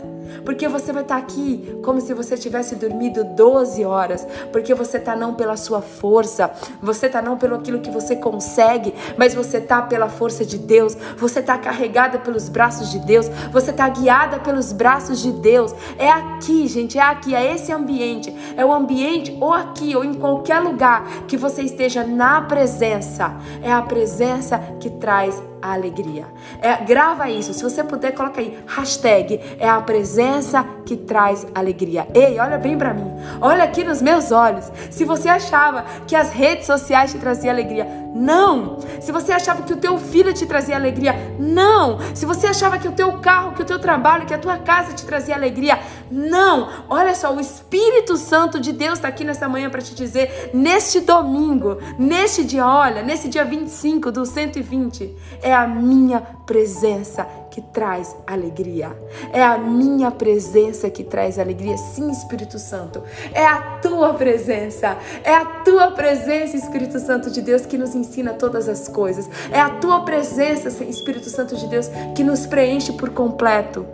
[0.46, 4.28] Porque você vai estar tá aqui como se você tivesse dormido 12 horas.
[4.52, 8.94] Porque você está não pela sua força, você está não pelo aquilo que você consegue,
[9.18, 10.96] mas você está pela força de Deus.
[11.18, 13.28] Você está carregada pelos braços de Deus.
[13.52, 15.74] Você está guiada pelos braços de Deus.
[15.98, 18.34] É aqui, gente, é aqui, é esse ambiente.
[18.56, 23.36] É o ambiente ou aqui ou em qualquer lugar que você esteja na presença.
[23.62, 26.26] É a presença que traz a alegria.
[26.62, 27.54] É, grava isso.
[27.54, 28.58] Se você puder, coloca aí.
[28.66, 32.08] Hashtag é a presença que traz alegria.
[32.14, 33.12] Ei, olha bem para mim.
[33.40, 34.72] Olha aqui nos meus olhos.
[34.90, 38.78] Se você achava que as redes sociais te traziam alegria, não.
[39.00, 42.00] Se você achava que o teu filho te trazia alegria, não.
[42.14, 44.94] Se você achava que o teu carro, que o teu trabalho, que a tua casa
[44.94, 46.70] te trazia alegria, não.
[46.90, 51.00] Olha só, o Espírito Santo de Deus está aqui nessa manhã para te dizer, neste
[51.00, 58.16] domingo, neste dia, olha, nesse dia 25 do 120, é a minha presença que traz
[58.26, 58.98] alegria.
[59.32, 61.78] É a minha presença que traz alegria.
[61.78, 63.04] Sim, Espírito Santo.
[63.34, 64.98] É a tua presença.
[65.24, 69.30] É a tua presença, Espírito Santo de Deus, que nos ensina todas as coisas.
[69.52, 73.86] É a tua presença, Espírito Santo de Deus, que nos preenche por completo.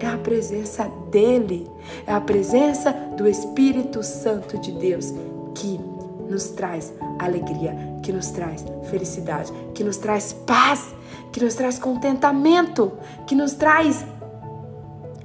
[0.00, 1.70] É a presença dele.
[2.06, 5.12] É a presença do Espírito Santo de Deus
[5.54, 5.78] que
[6.28, 10.94] nos traz alegria, que nos traz felicidade, que nos traz paz
[11.32, 12.92] que nos traz contentamento,
[13.26, 14.04] que nos traz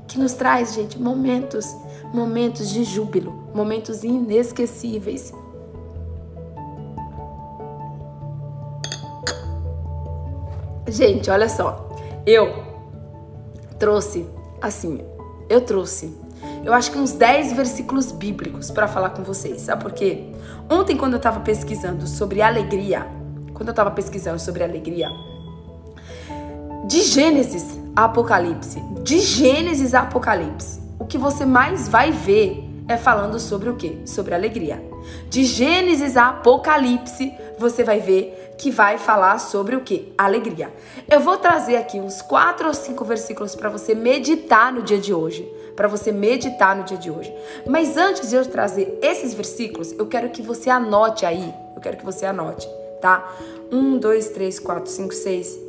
[0.07, 1.75] que nos traz, gente, momentos,
[2.13, 5.33] momentos de júbilo, momentos inesquecíveis.
[10.87, 11.89] Gente, olha só.
[12.25, 12.63] Eu
[13.77, 14.25] trouxe
[14.61, 15.01] assim,
[15.49, 16.15] eu trouxe
[16.63, 19.61] eu acho que uns 10 versículos bíblicos para falar com vocês.
[19.61, 20.31] Sabe por quê?
[20.69, 23.07] Ontem, quando eu estava pesquisando sobre alegria,
[23.53, 25.09] quando eu estava pesquisando sobre alegria,
[26.87, 32.95] de Gênesis a Apocalipse, de Gênesis a Apocalipse, o que você mais vai ver é
[32.95, 33.97] falando sobre o quê?
[34.05, 34.81] Sobre alegria.
[35.29, 40.13] De Gênesis a Apocalipse, você vai ver que vai falar sobre o quê?
[40.17, 40.73] Alegria.
[41.11, 45.13] Eu vou trazer aqui uns quatro ou cinco versículos para você meditar no dia de
[45.13, 45.43] hoje,
[45.75, 47.33] para você meditar no dia de hoje.
[47.67, 51.53] Mas antes de eu trazer esses versículos, eu quero que você anote aí.
[51.75, 52.65] Eu quero que você anote,
[53.01, 53.29] tá?
[53.69, 55.66] Um, dois, três, quatro, cinco, seis,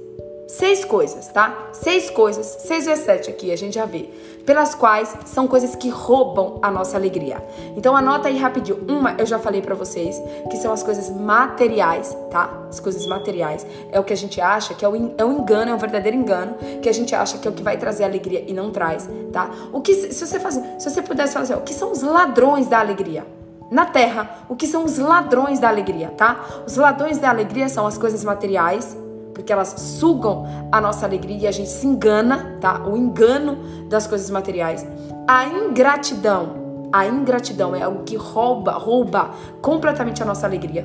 [0.48, 1.68] seis coisas, tá?
[1.72, 4.08] Seis coisas, seis vezes sete aqui, a gente já vê,
[4.46, 7.36] pelas quais são coisas que roubam a nossa alegria.
[7.76, 8.82] Então anota aí rapidinho.
[8.88, 12.66] Uma, eu já falei para vocês, que são as coisas materiais, tá?
[12.66, 15.74] As coisas materiais é o que a gente acha que é, é um engano, é
[15.74, 18.54] um verdadeiro engano, que a gente acha que é o que vai trazer alegria e
[18.54, 19.50] não traz, tá?
[19.70, 22.66] O que se você faz, se você pudesse falar assim, o que são os ladrões
[22.66, 23.26] da alegria?
[23.70, 26.42] na terra, o que são os ladrões da alegria, tá?
[26.66, 28.96] Os ladrões da alegria são as coisas materiais,
[29.38, 32.82] porque elas sugam a nossa alegria e a gente se engana, tá?
[32.84, 33.56] O engano
[33.88, 34.84] das coisas materiais.
[35.28, 39.30] A ingratidão, a ingratidão é algo que rouba, rouba
[39.62, 40.84] completamente a nossa alegria.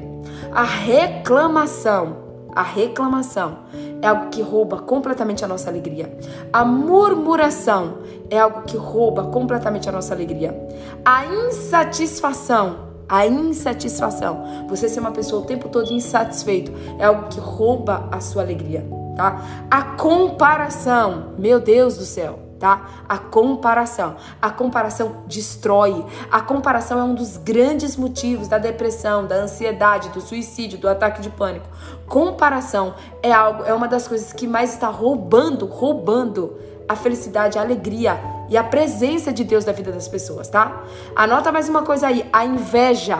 [0.52, 2.18] A reclamação,
[2.54, 3.58] a reclamação
[4.04, 6.16] é algo que rouba completamente a nossa alegria.
[6.54, 7.98] A murmuração
[8.30, 10.56] é algo que rouba completamente a nossa alegria.
[11.04, 17.40] A insatisfação a insatisfação, você ser uma pessoa o tempo todo insatisfeito, é algo que
[17.40, 18.86] rouba a sua alegria,
[19.16, 19.42] tá?
[19.70, 23.04] A comparação, meu Deus do céu, tá?
[23.10, 24.16] A comparação.
[24.42, 26.06] A comparação destrói.
[26.32, 31.22] A comparação é um dos grandes motivos da depressão, da ansiedade, do suicídio, do ataque
[31.22, 31.68] de pânico.
[32.08, 37.62] Comparação é algo, é uma das coisas que mais está roubando, roubando a felicidade, a
[37.62, 38.20] alegria
[38.50, 40.84] e a presença de Deus na vida das pessoas, tá?
[41.16, 43.18] Anota mais uma coisa aí, a inveja.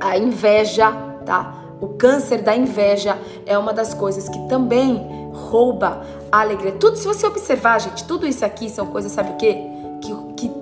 [0.00, 0.92] A inveja,
[1.24, 1.54] tá?
[1.80, 6.72] O câncer da inveja é uma das coisas que também rouba a alegria.
[6.72, 9.66] Tudo, se você observar, gente, tudo isso aqui são coisas, sabe o quê?
[10.00, 10.52] Que, que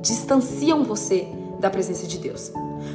[0.00, 1.28] distanciam você
[1.58, 2.52] da presença de Deus.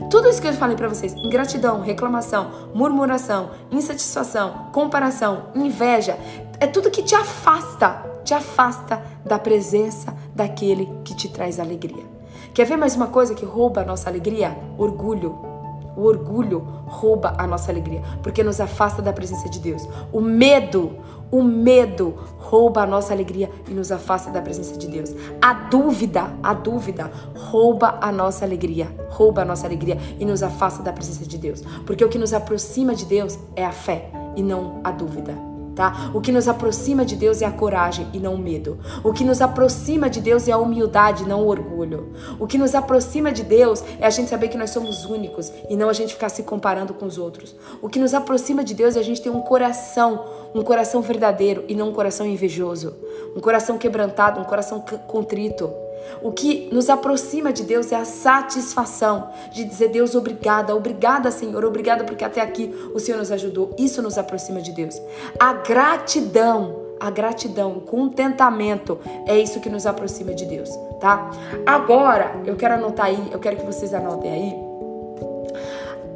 [0.10, 6.18] Tudo isso que eu falei para vocês, ingratidão, reclamação, murmuração, insatisfação, comparação, inveja,
[6.60, 12.04] é tudo que te afasta, te afasta da presença daquele que te traz alegria.
[12.54, 14.56] Quer ver mais uma coisa que rouba a nossa alegria?
[14.78, 15.34] Orgulho.
[15.96, 19.88] O orgulho rouba a nossa alegria, porque nos afasta da presença de Deus.
[20.12, 20.98] O medo,
[21.32, 25.16] o medo rouba a nossa alegria e nos afasta da presença de Deus.
[25.42, 30.84] A dúvida, a dúvida rouba a nossa alegria, rouba a nossa alegria e nos afasta
[30.84, 31.62] da presença de Deus.
[31.86, 36.10] Porque o que nos aproxima de Deus é a fé e não a dúvida tá?
[36.12, 38.80] O que nos aproxima de Deus é a coragem e não o medo.
[39.04, 42.12] O que nos aproxima de Deus é a humildade, não o orgulho.
[42.40, 45.78] O que nos aproxima de Deus é a gente saber que nós somos únicos e
[45.78, 47.56] não a gente ficar se comparando com os outros.
[47.80, 51.64] O que nos aproxima de Deus é a gente ter um coração, um coração verdadeiro
[51.68, 52.96] e não um coração invejoso,
[53.36, 55.70] um coração quebrantado, um coração contrito.
[56.22, 61.64] O que nos aproxima de Deus é a satisfação de dizer Deus obrigada, obrigada Senhor,
[61.64, 63.74] obrigada porque até aqui o Senhor nos ajudou.
[63.78, 65.02] Isso nos aproxima de Deus.
[65.40, 71.30] A gratidão, a gratidão, o contentamento é isso que nos aproxima de Deus, tá?
[71.66, 74.67] Agora, eu quero anotar aí, eu quero que vocês anotem aí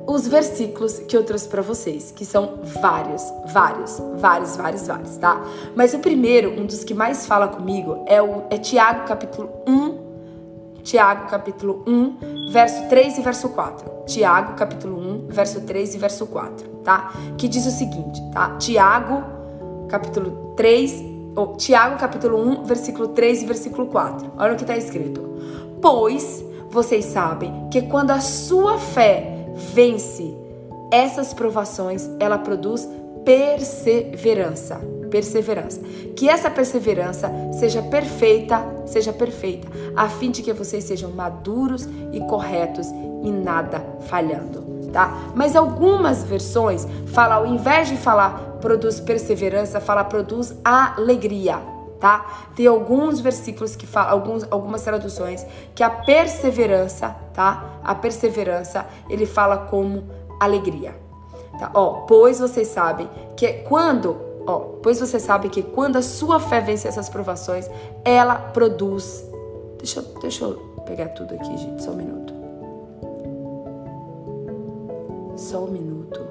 [0.07, 5.41] os versículos que eu trouxe para vocês, que são vários, vários, vários, vários, vários, tá?
[5.75, 10.11] Mas o primeiro, um dos que mais fala comigo, é, o, é Tiago capítulo 1,
[10.83, 13.91] Tiago capítulo 1, verso 3 e verso 4.
[14.07, 17.13] Tiago capítulo 1, verso 3 e verso 4, tá?
[17.37, 18.55] Que diz o seguinte, tá?
[18.57, 19.23] Tiago
[19.87, 21.03] capítulo 3,
[21.35, 24.31] ou Tiago capítulo 1, versículo 3 e versículo 4.
[24.37, 25.21] Olha o que está escrito.
[25.81, 30.35] Pois vocês sabem que quando a sua fé vence
[30.91, 32.87] essas provações, ela produz
[33.23, 34.81] perseverança.
[35.09, 35.79] Perseverança.
[36.15, 42.19] Que essa perseverança seja perfeita, seja perfeita, a fim de que vocês sejam maduros e
[42.21, 42.87] corretos
[43.23, 45.31] e nada falhando, tá?
[45.35, 51.70] Mas algumas versões falam, ao invés de falar produz perseverança, fala produz alegria
[52.01, 52.49] tá?
[52.55, 57.79] Tem alguns versículos que falam, alguns, algumas traduções que a perseverança, tá?
[57.83, 60.03] A perseverança, ele fala como
[60.39, 60.99] alegria.
[61.59, 61.69] Tá?
[61.75, 66.59] Ó, pois vocês sabem que quando, ó, pois você sabe que quando a sua fé
[66.59, 67.69] vence essas provações,
[68.03, 69.23] ela produz.
[69.77, 72.33] Deixa, deixa eu pegar tudo aqui, gente, só um minuto.
[75.37, 76.30] Só um minuto.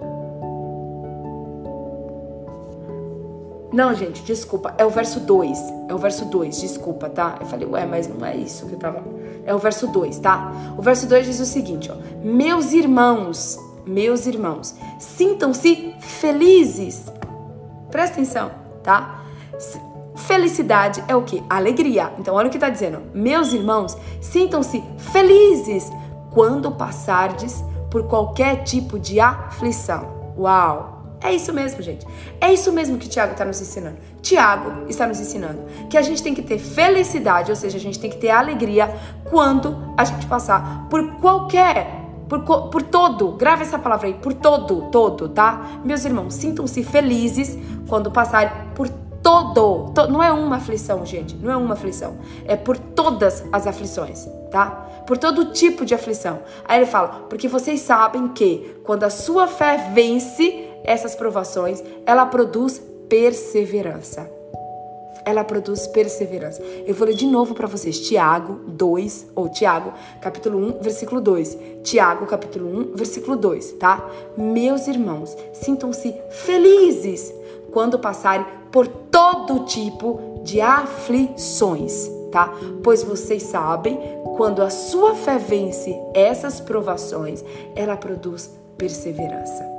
[3.72, 4.74] Não, gente, desculpa.
[4.76, 5.58] É o verso 2.
[5.88, 7.36] É o verso 2, desculpa, tá?
[7.40, 9.02] Eu falei, ué, mas não é isso que eu tava.
[9.44, 10.52] É o verso 2, tá?
[10.76, 11.96] O verso 2 diz o seguinte, ó.
[12.22, 17.06] Meus irmãos, meus irmãos, sintam-se felizes.
[17.90, 18.50] Presta atenção,
[18.82, 19.22] tá?
[20.14, 21.42] Felicidade é o que?
[21.48, 22.12] Alegria.
[22.18, 23.02] Então, olha o que tá dizendo.
[23.14, 25.90] Meus irmãos, sintam-se felizes
[26.32, 30.34] quando passardes por qualquer tipo de aflição.
[30.36, 30.99] Uau!
[31.22, 32.06] É isso mesmo, gente.
[32.40, 33.98] É isso mesmo que Tiago está nos ensinando.
[34.22, 37.98] Tiago está nos ensinando que a gente tem que ter felicidade, ou seja, a gente
[37.98, 38.94] tem que ter alegria
[39.28, 44.88] quando a gente passar por qualquer, por, por todo, grave essa palavra aí, por todo,
[44.90, 45.80] todo, tá?
[45.84, 48.88] Meus irmãos, sintam-se felizes quando passarem por
[49.22, 53.66] todo, to, não é uma aflição, gente, não é uma aflição, é por todas as
[53.66, 54.86] aflições, tá?
[55.06, 56.40] Por todo tipo de aflição.
[56.66, 62.26] Aí ele fala, porque vocês sabem que quando a sua fé vence, essas provações, ela
[62.26, 64.30] produz perseverança.
[65.24, 66.62] Ela produz perseverança.
[66.62, 68.00] Eu vou ler de novo para vocês.
[68.00, 71.58] Tiago 2, ou Tiago, capítulo 1, versículo 2.
[71.82, 74.08] Tiago, capítulo 1, versículo 2, tá?
[74.36, 77.32] Meus irmãos, sintam-se felizes
[77.70, 82.52] quando passarem por todo tipo de aflições, tá?
[82.82, 83.98] Pois vocês sabem,
[84.36, 87.44] quando a sua fé vence essas provações,
[87.76, 89.69] ela produz perseverança.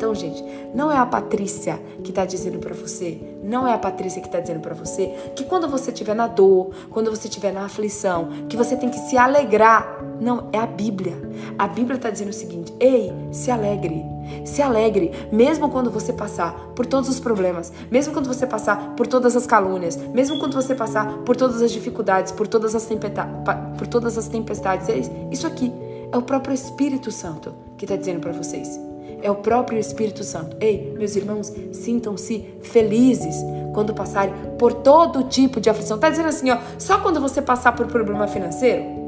[0.00, 0.42] Então, gente,
[0.74, 4.40] não é a Patrícia que está dizendo para você, não é a Patrícia que está
[4.40, 8.56] dizendo para você que quando você estiver na dor, quando você estiver na aflição, que
[8.56, 10.02] você tem que se alegrar.
[10.18, 11.12] Não, é a Bíblia.
[11.58, 14.02] A Bíblia está dizendo o seguinte: ei, se alegre.
[14.46, 19.06] Se alegre, mesmo quando você passar por todos os problemas, mesmo quando você passar por
[19.06, 22.88] todas as calúnias, mesmo quando você passar por todas as dificuldades, por todas as,
[23.76, 24.88] por todas as tempestades.
[24.88, 24.98] É
[25.30, 25.70] isso aqui
[26.10, 28.89] é o próprio Espírito Santo que está dizendo para vocês
[29.22, 30.56] é o próprio Espírito Santo.
[30.60, 33.36] Ei, meus irmãos, sintam-se felizes
[33.72, 35.98] quando passarem por todo tipo de aflição.
[35.98, 39.00] Tá dizendo assim, ó, só quando você passar por problema financeiro?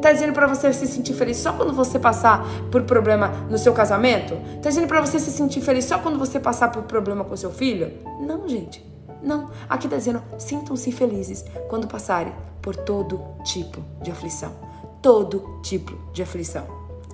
[0.00, 3.72] Tá dizendo para você se sentir feliz só quando você passar por problema no seu
[3.72, 4.34] casamento?
[4.62, 7.50] Tá dizendo para você se sentir feliz só quando você passar por problema com seu
[7.50, 7.92] filho?
[8.20, 8.84] Não, gente.
[9.22, 9.50] Não.
[9.68, 14.66] Aqui tá dizendo, sintam-se felizes quando passarem por todo tipo de aflição
[15.06, 16.66] todo tipo de aflição.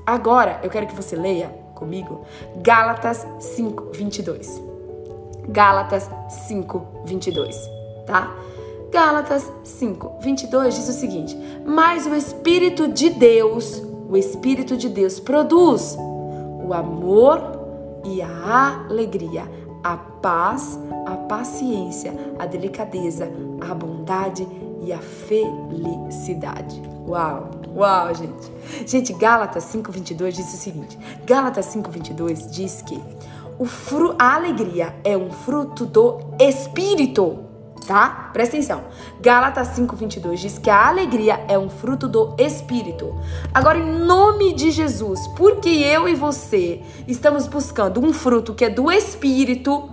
[0.07, 2.23] Agora eu quero que você leia comigo
[2.57, 4.63] Gálatas 5, 22.
[5.49, 6.09] Gálatas
[6.47, 7.69] 5, 22,
[8.07, 8.33] tá?
[8.93, 11.37] Gálatas 5, 22 diz o seguinte:
[11.67, 15.97] Mas o Espírito de Deus, o Espírito de Deus produz
[16.65, 17.41] o amor
[18.05, 19.45] e a alegria,
[19.83, 23.29] a paz, a paciência, a delicadeza,
[23.69, 24.47] a bondade
[24.85, 26.83] e a felicidade.
[27.07, 27.51] Uau!
[27.75, 28.53] Uau, gente.
[28.87, 33.03] Gente, Gálatas 5:22 diz o seguinte: Gálatas 5:22 diz que
[33.59, 37.53] o fru, a alegria é um fruto do espírito
[37.87, 38.31] tá?
[38.33, 38.85] Presta atenção.
[39.21, 43.15] Gálatas 5:22 diz que a alegria é um fruto do espírito.
[43.53, 48.71] Agora em nome de Jesus, porque eu e você estamos buscando um fruto que é
[48.71, 49.91] do espírito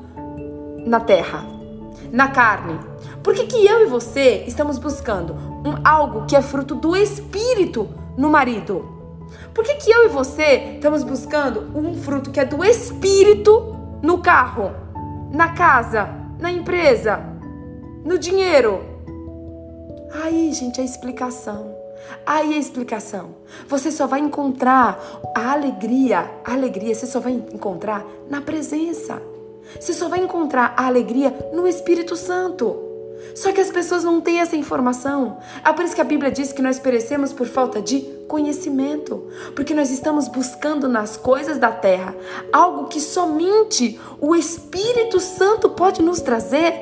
[0.86, 1.46] na terra,
[2.12, 2.80] na carne.
[3.24, 7.90] Por que, que eu e você estamos buscando um, algo que é fruto do espírito
[8.18, 8.98] no marido?
[9.54, 14.20] Por que, que eu e você estamos buscando um fruto que é do espírito no
[14.20, 14.72] carro,
[15.32, 16.10] na casa,
[16.40, 17.38] na empresa?
[18.04, 18.82] no dinheiro.
[20.24, 21.76] Aí, gente, a explicação.
[22.26, 23.36] Aí a explicação.
[23.68, 25.00] Você só vai encontrar
[25.36, 29.22] a alegria, a alegria você só vai encontrar na presença.
[29.80, 32.89] Você só vai encontrar a alegria no Espírito Santo.
[33.36, 35.38] Só que as pessoas não têm essa informação.
[35.64, 39.74] É por isso que a Bíblia diz que nós perecemos por falta de conhecimento, porque
[39.74, 42.16] nós estamos buscando nas coisas da terra
[42.54, 46.74] algo que somente o Espírito Santo pode nos trazer.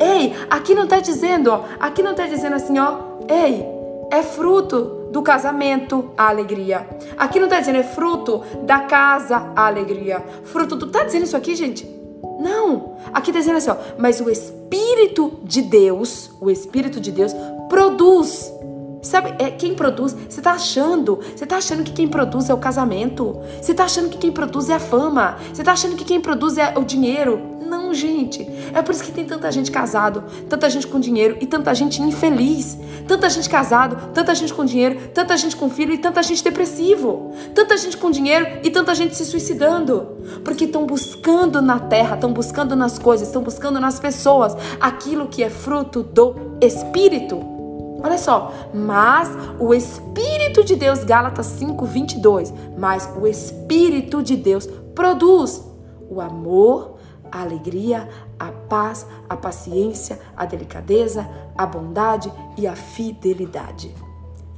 [0.00, 2.98] Ei, aqui não está dizendo, ó, aqui não está dizendo assim, ó,
[3.28, 3.66] ei,
[4.10, 6.86] é fruto do casamento a alegria.
[7.16, 10.24] Aqui não está dizendo é fruto da casa a alegria.
[10.44, 10.88] Fruto do.
[10.88, 11.97] Tá dizendo isso aqui, gente?
[12.40, 12.96] Não.
[13.12, 17.32] Aqui está dizendo assim, ó, mas o Espírito de Deus, o Espírito de Deus
[17.68, 18.52] produz
[19.00, 22.58] Sabe, é, quem produz, você tá achando, você tá achando que quem produz é o
[22.58, 26.20] casamento, você tá achando que quem produz é a fama, você tá achando que quem
[26.20, 27.47] produz é o dinheiro.
[27.68, 28.48] Não, gente.
[28.72, 32.00] É por isso que tem tanta gente casado, tanta gente com dinheiro e tanta gente
[32.00, 32.78] infeliz.
[33.06, 37.32] Tanta gente casado, tanta gente com dinheiro, tanta gente com filho e tanta gente depressivo.
[37.54, 40.16] Tanta gente com dinheiro e tanta gente se suicidando.
[40.44, 45.42] Porque estão buscando na terra, estão buscando nas coisas, estão buscando nas pessoas aquilo que
[45.42, 47.58] é fruto do espírito.
[48.02, 54.68] Olha só, mas o Espírito de Deus, Gálatas 5, 22, mas o Espírito de Deus
[54.94, 55.64] produz
[56.08, 56.97] o amor,
[57.30, 58.08] a alegria,
[58.38, 63.94] a paz, a paciência, a delicadeza, a bondade e a fidelidade.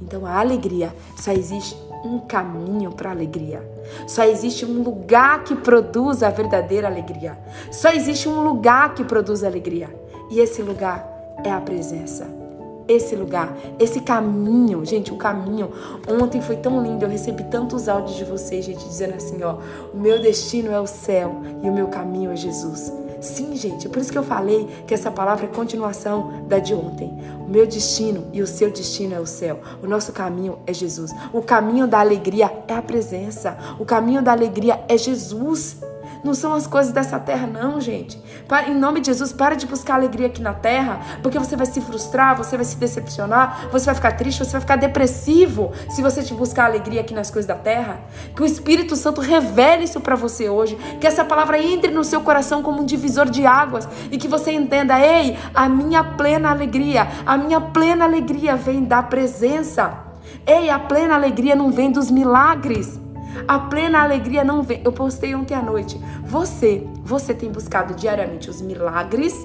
[0.01, 3.69] Então a alegria só existe um caminho para a alegria.
[4.07, 7.37] Só existe um lugar que produz a verdadeira alegria.
[7.71, 9.89] Só existe um lugar que produz alegria.
[10.29, 11.07] E esse lugar
[11.43, 12.40] é a presença
[12.87, 15.71] esse lugar, esse caminho, gente, o caminho.
[16.07, 19.57] Ontem foi tão lindo, eu recebi tantos áudios de vocês, gente, dizendo assim, ó,
[19.93, 22.91] o meu destino é o céu e o meu caminho é Jesus.
[23.21, 26.73] Sim, gente, é por isso que eu falei que essa palavra é continuação da de
[26.73, 27.13] ontem.
[27.39, 29.59] O meu destino e o seu destino é o céu.
[29.83, 31.11] O nosso caminho é Jesus.
[31.31, 33.55] O caminho da alegria é a presença.
[33.77, 35.77] O caminho da alegria é Jesus.
[36.23, 38.21] Não são as coisas dessa terra, não, gente.
[38.67, 41.81] Em nome de Jesus, para de buscar alegria aqui na terra, porque você vai se
[41.81, 46.21] frustrar, você vai se decepcionar, você vai ficar triste, você vai ficar depressivo se você
[46.21, 48.01] te buscar alegria aqui nas coisas da terra.
[48.35, 52.21] Que o Espírito Santo revele isso para você hoje, que essa palavra entre no seu
[52.21, 57.07] coração como um divisor de águas e que você entenda, ei, a minha plena alegria,
[57.25, 60.11] a minha plena alegria vem da presença.
[60.45, 63.00] Ei, a plena alegria não vem dos milagres.
[63.47, 64.81] A plena alegria não vem.
[64.83, 65.99] Eu postei ontem à noite.
[66.23, 69.35] Você, você tem buscado diariamente os milagres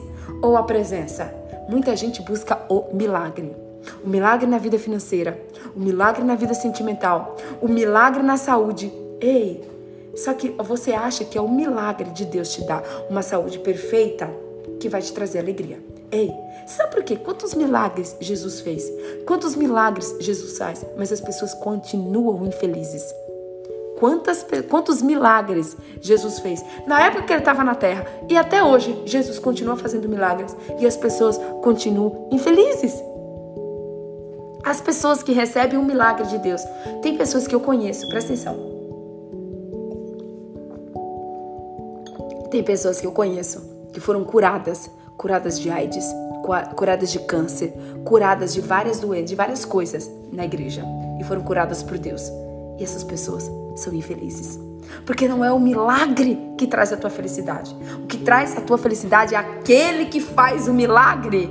[0.42, 1.32] ou a presença?
[1.68, 3.54] Muita gente busca o milagre.
[4.04, 5.40] O milagre na vida financeira,
[5.74, 8.92] o milagre na vida sentimental, o milagre na saúde.
[9.20, 9.64] Ei,
[10.16, 14.30] só que você acha que é o milagre de Deus te dar uma saúde perfeita
[14.80, 15.78] que vai te trazer alegria.
[16.10, 16.32] Ei,
[16.66, 17.16] sabe por quê?
[17.16, 18.90] Quantos milagres Jesus fez?
[19.26, 20.84] Quantos milagres Jesus faz?
[20.96, 23.04] Mas as pessoas continuam infelizes.
[23.98, 29.02] Quantas, quantos milagres Jesus fez na época que ele estava na terra e até hoje
[29.06, 32.94] Jesus continua fazendo milagres e as pessoas continuam infelizes.
[34.62, 36.60] As pessoas que recebem um milagre de Deus,
[37.00, 38.56] tem pessoas que eu conheço, presta atenção.
[42.50, 46.04] Tem pessoas que eu conheço que foram curadas, curadas de AIDS,
[46.74, 47.72] curadas de câncer,
[48.04, 50.84] curadas de várias doenças, de várias coisas na igreja
[51.18, 52.22] e foram curadas por Deus.
[52.78, 54.58] E essas pessoas são infelizes.
[55.04, 57.76] Porque não é o milagre que traz a tua felicidade.
[58.02, 61.50] O que traz a tua felicidade é aquele que faz o milagre.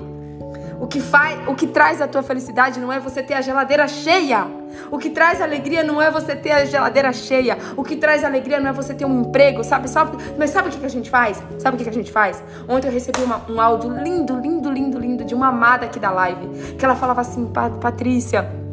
[0.80, 3.88] O que, faz, o que traz a tua felicidade não é você ter a geladeira
[3.88, 4.46] cheia.
[4.92, 7.58] O que traz alegria não é você ter a geladeira cheia.
[7.78, 9.90] O que traz alegria não é você ter um emprego, sabe?
[9.90, 11.42] sabe mas sabe o que, que a gente faz?
[11.60, 12.44] Sabe o que, que a gente faz?
[12.68, 16.12] Ontem eu recebi uma, um áudio lindo, lindo, lindo, lindo de uma amada aqui da
[16.12, 16.76] live.
[16.78, 17.50] Que ela falava assim,
[17.82, 18.65] Patrícia.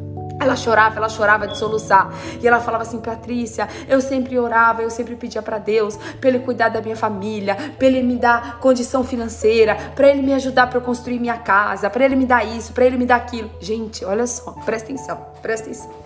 [0.43, 2.13] Ela chorava, ela chorava de soluçar.
[2.41, 6.41] E ela falava assim: Patrícia, eu sempre orava, eu sempre pedia para Deus, para Ele
[6.41, 10.79] cuidar da minha família, para Ele me dar condição financeira, para Ele me ajudar para
[10.79, 13.51] eu construir minha casa, para Ele me dar isso, para Ele me dar aquilo.
[13.61, 16.03] Gente, olha só, presta atenção, presta atenção.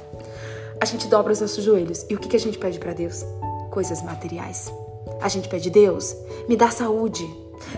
[0.80, 2.04] A gente dobra os nossos joelhos.
[2.08, 3.24] E o que, que a gente pede para Deus?
[3.70, 4.70] Coisas materiais.
[5.22, 6.14] A gente pede, Deus,
[6.48, 7.24] me dá saúde.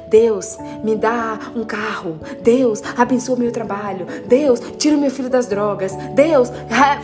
[0.08, 2.18] Deus, me dá um carro.
[2.42, 4.06] Deus, abençoa meu trabalho.
[4.26, 5.94] Deus, tira o meu filho das drogas.
[6.14, 6.50] Deus,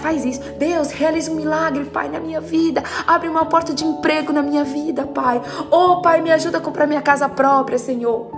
[0.01, 0.41] faz isso.
[0.59, 2.83] Deus, realiza um milagre, Pai, na minha vida.
[3.07, 5.41] Abre uma porta de emprego na minha vida, Pai.
[5.71, 8.31] Oh, Pai, me ajuda a comprar minha casa própria, Senhor.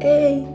[0.00, 0.46] Ei,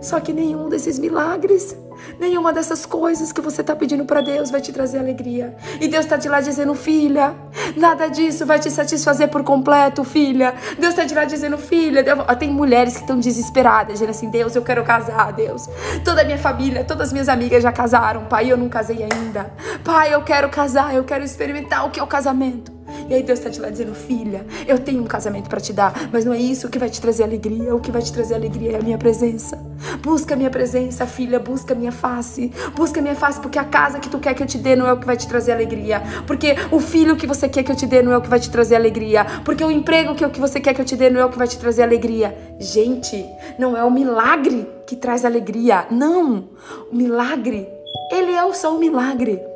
[0.00, 1.76] só que nenhum desses milagres
[2.18, 5.54] Nenhuma dessas coisas que você está pedindo para Deus vai te trazer alegria.
[5.80, 7.34] E Deus está de lá dizendo, filha,
[7.76, 10.54] nada disso vai te satisfazer por completo, filha.
[10.78, 12.04] Deus está de lá dizendo, filha.
[12.38, 15.68] Tem mulheres que estão desesperadas, dizendo assim: Deus, eu quero casar, Deus.
[16.04, 19.52] Toda a minha família, todas as minhas amigas já casaram, pai, eu não casei ainda.
[19.84, 22.71] Pai, eu quero casar, eu quero experimentar o que é o casamento.
[23.08, 26.08] E aí Deus está te lá dizendo, filha, eu tenho um casamento para te dar,
[26.12, 27.74] mas não é isso que vai te trazer alegria.
[27.74, 29.56] O que vai te trazer alegria é a minha presença.
[30.02, 32.52] Busca a minha presença, filha, busca a minha face.
[32.74, 34.86] Busca a minha face, porque a casa que tu quer que eu te dê não
[34.86, 36.02] é o que vai te trazer alegria.
[36.26, 38.40] Porque o filho que você quer que eu te dê não é o que vai
[38.40, 39.26] te trazer alegria.
[39.44, 41.48] Porque o emprego que você quer que eu te dê não é o que vai
[41.48, 42.36] te trazer alegria.
[42.58, 43.24] Gente,
[43.58, 45.86] não é o milagre que traz alegria.
[45.90, 46.48] Não!
[46.90, 47.68] O milagre,
[48.10, 49.51] ele é só o milagre.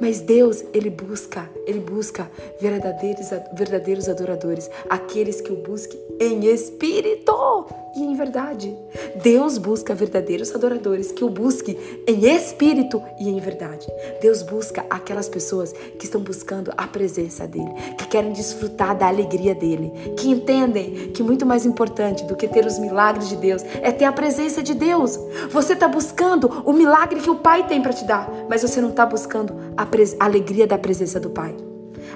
[0.00, 2.30] Mas Deus, ele busca, ele busca
[2.60, 7.32] verdadeiros, verdadeiros adoradores, aqueles que o busquem em espírito
[7.96, 8.76] e em verdade.
[9.22, 11.76] Deus busca verdadeiros adoradores que o busquem
[12.06, 13.86] em espírito e em verdade.
[14.20, 19.54] Deus busca aquelas pessoas que estão buscando a presença dele, que querem desfrutar da alegria
[19.54, 23.92] dele, que entendem que muito mais importante do que ter os milagres de Deus é
[23.92, 25.18] ter a presença de Deus.
[25.50, 28.90] Você está buscando o milagre que o Pai tem para te dar, mas você não
[28.90, 31.56] está buscando a, a alegria da presença do Pai.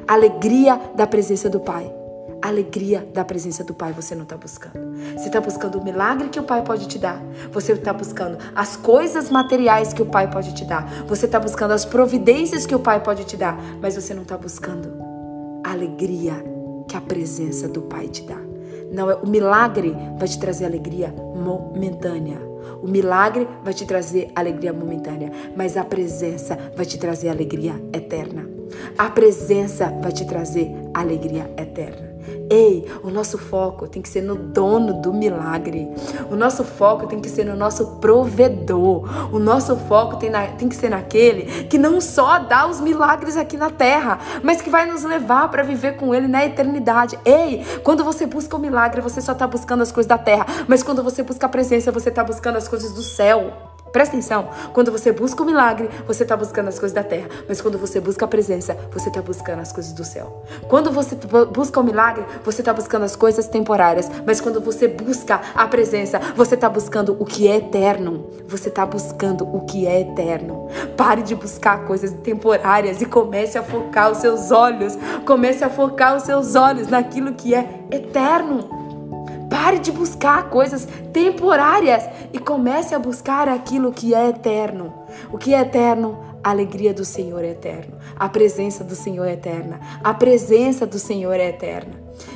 [0.06, 1.97] A alegria da presença do Pai
[2.42, 4.78] alegria da presença do Pai você não está buscando.
[5.16, 7.22] Você está buscando o milagre que o Pai pode te dar.
[7.52, 11.04] Você está buscando as coisas materiais que o Pai pode te dar.
[11.06, 13.58] Você está buscando as providências que o Pai pode te dar.
[13.80, 14.92] Mas você não está buscando
[15.64, 16.44] a alegria
[16.88, 18.38] que a presença do Pai te dá.
[18.90, 22.48] Não é o milagre vai te trazer alegria momentânea.
[22.82, 28.48] O milagre vai te trazer alegria momentânea, mas a presença vai te trazer alegria eterna.
[28.96, 32.07] A presença vai te trazer alegria eterna.
[32.50, 35.88] Ei, o nosso foco tem que ser no dono do milagre.
[36.30, 39.04] O nosso foco tem que ser no nosso provedor.
[39.32, 43.36] O nosso foco tem, na, tem que ser naquele que não só dá os milagres
[43.36, 47.18] aqui na terra, mas que vai nos levar para viver com ele na eternidade.
[47.24, 50.82] Ei, quando você busca o milagre, você só está buscando as coisas da terra, mas
[50.82, 53.52] quando você busca a presença, você está buscando as coisas do céu.
[53.92, 57.60] Presta atenção, quando você busca o milagre, você está buscando as coisas da terra, mas
[57.60, 60.42] quando você busca a presença, você está buscando as coisas do céu.
[60.68, 61.16] Quando você
[61.52, 66.18] busca o milagre, você está buscando as coisas temporárias, mas quando você busca a presença,
[66.36, 68.26] você está buscando o que é eterno.
[68.46, 70.68] Você está buscando o que é eterno.
[70.96, 76.16] Pare de buscar coisas temporárias e comece a focar os seus olhos, comece a focar
[76.16, 78.87] os seus olhos naquilo que é eterno.
[79.48, 84.92] Pare de buscar coisas temporárias e comece a buscar aquilo que é eterno.
[85.32, 86.18] O que é eterno?
[86.42, 87.94] A alegria do Senhor é eterno.
[88.16, 89.80] A presença do Senhor é eterna.
[90.04, 91.92] A presença do Senhor é eterna.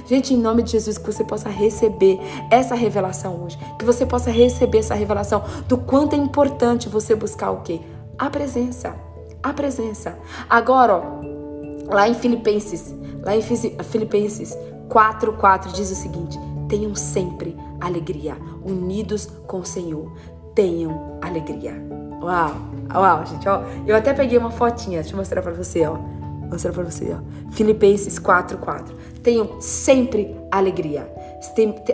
[0.07, 2.19] Gente, em nome de Jesus, que você possa receber
[2.51, 3.59] essa revelação hoje.
[3.79, 7.81] Que você possa receber essa revelação do quanto é importante você buscar o quê?
[8.19, 8.95] A presença.
[9.43, 10.19] A presença.
[10.49, 14.57] Agora, ó, lá em Filipenses, lá em Filipenses
[14.89, 16.39] 4:4 diz o seguinte:
[16.73, 20.11] Tenham sempre alegria, unidos com o Senhor.
[20.55, 21.75] Tenham alegria.
[22.23, 22.55] Uau,
[22.95, 23.63] uau, gente, ó.
[23.87, 25.97] Eu até peguei uma fotinha, deixa eu mostrar para você, ó.
[25.97, 27.51] Vou mostrar para você, ó.
[27.51, 28.95] Filipenses 4:4.
[29.23, 31.13] Tenham sempre alegria.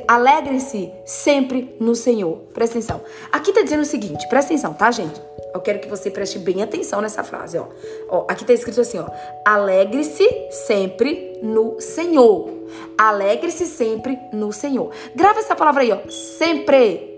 [0.06, 2.38] Alegrem-se sempre no Senhor.
[2.52, 3.00] Presta atenção.
[3.32, 5.20] Aqui tá dizendo o seguinte, presta atenção, tá, gente?
[5.52, 7.66] Eu quero que você preste bem atenção nessa frase, ó.
[8.08, 9.06] ó aqui tá escrito assim, ó.
[9.44, 12.50] Alegre-se sempre no Senhor.
[12.96, 14.90] Alegre-se sempre no Senhor.
[15.14, 15.98] Grava essa palavra aí, ó.
[16.10, 17.16] Sempre.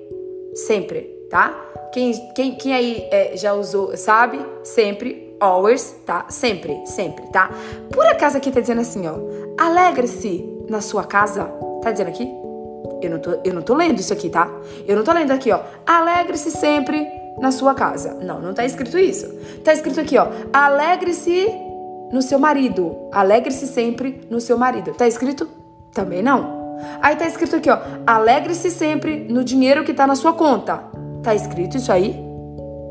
[0.54, 1.66] Sempre, tá?
[1.92, 4.40] Quem, quem, quem aí é, já usou, sabe?
[4.62, 6.26] Sempre, always, tá?
[6.28, 7.50] Sempre, sempre, tá?
[7.92, 9.14] Por acaso aqui tá dizendo assim, ó.
[9.58, 11.52] Alegre-se na sua casa.
[11.82, 12.28] Tá dizendo aqui?
[13.02, 14.50] Eu não, tô, eu não tô lendo isso aqui, tá?
[14.86, 15.60] Eu não tô lendo aqui, ó.
[15.86, 17.06] Alegre-se sempre
[17.38, 18.14] na sua casa.
[18.22, 19.26] Não, não tá escrito isso.
[19.64, 20.28] Tá escrito aqui, ó.
[20.52, 21.48] Alegre-se
[22.12, 22.96] no seu marido.
[23.12, 24.92] Alegre-se sempre no seu marido.
[24.92, 25.48] Tá escrito?
[25.92, 26.60] Também não.
[27.00, 27.78] Aí tá escrito aqui, ó.
[28.06, 30.84] Alegre-se sempre no dinheiro que tá na sua conta.
[31.22, 32.14] Tá escrito isso aí?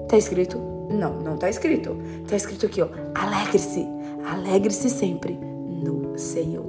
[0.08, 0.58] Tá escrito?
[0.90, 1.96] Não, não tá escrito.
[2.28, 2.88] Tá escrito aqui, ó.
[3.14, 3.88] Alegre-se.
[4.26, 6.66] Alegre-se sempre no Senhor.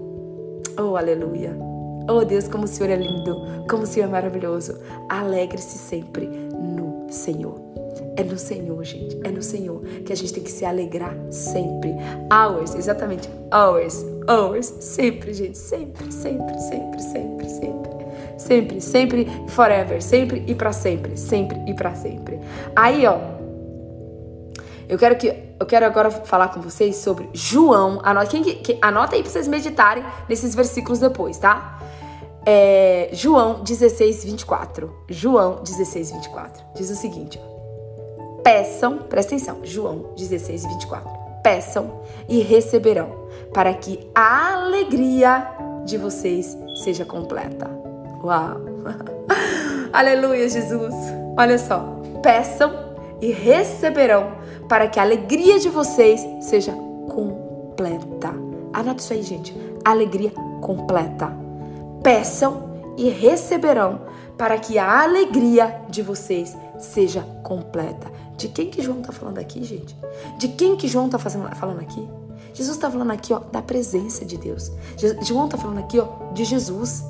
[0.78, 1.69] Oh, aleluia.
[2.08, 3.64] Oh, Deus, como o Senhor é lindo.
[3.68, 4.78] Como o Senhor é maravilhoso.
[5.08, 7.60] Alegre-se sempre no Senhor.
[8.16, 9.18] É no Senhor, gente.
[9.24, 11.94] É no Senhor que a gente tem que se alegrar sempre.
[12.32, 13.28] Hours, exatamente.
[13.52, 14.66] Hours, hours.
[14.80, 15.56] Sempre, gente.
[15.56, 17.90] Sempre, sempre, sempre, sempre, sempre.
[18.36, 20.02] Sempre, sempre, forever.
[20.02, 21.16] Sempre e para sempre.
[21.16, 22.40] Sempre e para sempre.
[22.74, 23.39] Aí, ó.
[24.90, 28.00] Eu quero que eu quero agora falar com vocês sobre João.
[28.02, 31.78] Anota, quem, quem, anota aí pra vocês meditarem nesses versículos depois, tá?
[32.44, 34.92] É, João 16, 24.
[35.08, 36.64] João 16, 24.
[36.74, 38.40] Diz o seguinte, ó.
[38.42, 41.08] Peçam, presta atenção, João 16 e 24.
[41.40, 45.46] Peçam e receberão, para que a alegria
[45.84, 47.70] de vocês seja completa.
[48.24, 48.56] Uau!
[49.92, 50.94] Aleluia, Jesus!
[51.38, 54.32] Olha só, peçam e receberão,
[54.70, 56.72] para que a alegria de vocês seja
[57.12, 58.32] completa.
[58.72, 59.52] Anota isso aí, gente.
[59.84, 61.36] Alegria completa.
[62.04, 64.02] Peçam e receberão,
[64.38, 68.06] para que a alegria de vocês seja completa.
[68.36, 69.96] De quem que João está falando aqui, gente?
[70.38, 72.08] De quem que João está falando aqui?
[72.54, 74.70] Jesus está falando aqui, ó, da presença de Deus.
[75.22, 77.04] João está falando aqui, ó, de Jesus.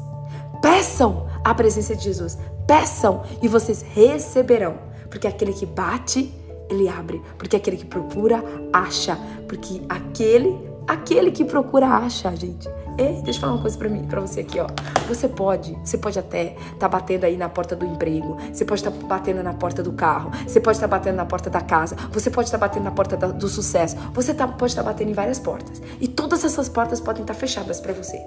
[0.63, 2.39] Peçam a presença de Jesus.
[2.67, 4.79] Peçam e vocês receberão.
[5.11, 6.33] Porque aquele que bate,
[6.71, 7.21] ele abre.
[7.37, 8.43] Porque aquele que procura,
[8.73, 9.19] acha.
[9.49, 10.57] Porque aquele,
[10.87, 12.69] aquele que procura, acha, gente.
[12.99, 14.67] Ei, deixa eu falar uma coisa para mim, para você aqui, ó.
[15.09, 18.91] Você pode, você pode até tá batendo aí na porta do emprego, você pode estar
[18.91, 21.97] tá batendo na porta do carro, você pode estar tá batendo na porta da casa,
[22.13, 24.91] você pode estar tá batendo na porta da, do sucesso, você tá, pode estar tá
[24.91, 25.81] batendo em várias portas.
[25.99, 28.21] E todas essas portas podem estar tá fechadas para você.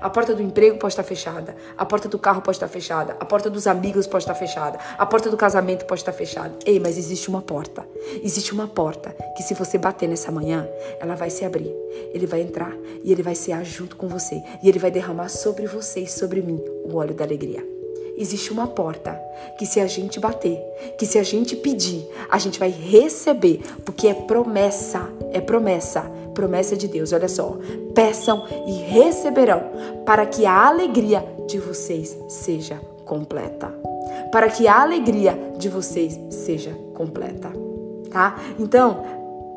[0.00, 3.24] A porta do emprego pode estar fechada, a porta do carro pode estar fechada, a
[3.24, 6.54] porta dos amigos pode estar fechada, a porta do casamento pode estar fechada.
[6.64, 7.86] Ei, mas existe uma porta.
[8.22, 10.68] Existe uma porta que se você bater nessa manhã,
[11.00, 11.74] ela vai se abrir.
[12.12, 12.72] Ele vai entrar
[13.02, 16.42] e ele vai cear junto com você e ele vai derramar sobre você e sobre
[16.42, 17.76] mim o óleo da alegria
[18.16, 19.20] existe uma porta
[19.58, 20.58] que se a gente bater,
[20.98, 26.76] que se a gente pedir, a gente vai receber, porque é promessa, é promessa promessa
[26.76, 27.12] de Deus.
[27.12, 27.56] Olha só.
[27.94, 29.62] Peçam e receberão,
[30.04, 33.72] para que a alegria de vocês seja completa.
[34.30, 37.50] Para que a alegria de vocês seja completa.
[38.10, 38.36] Tá?
[38.58, 39.02] Então,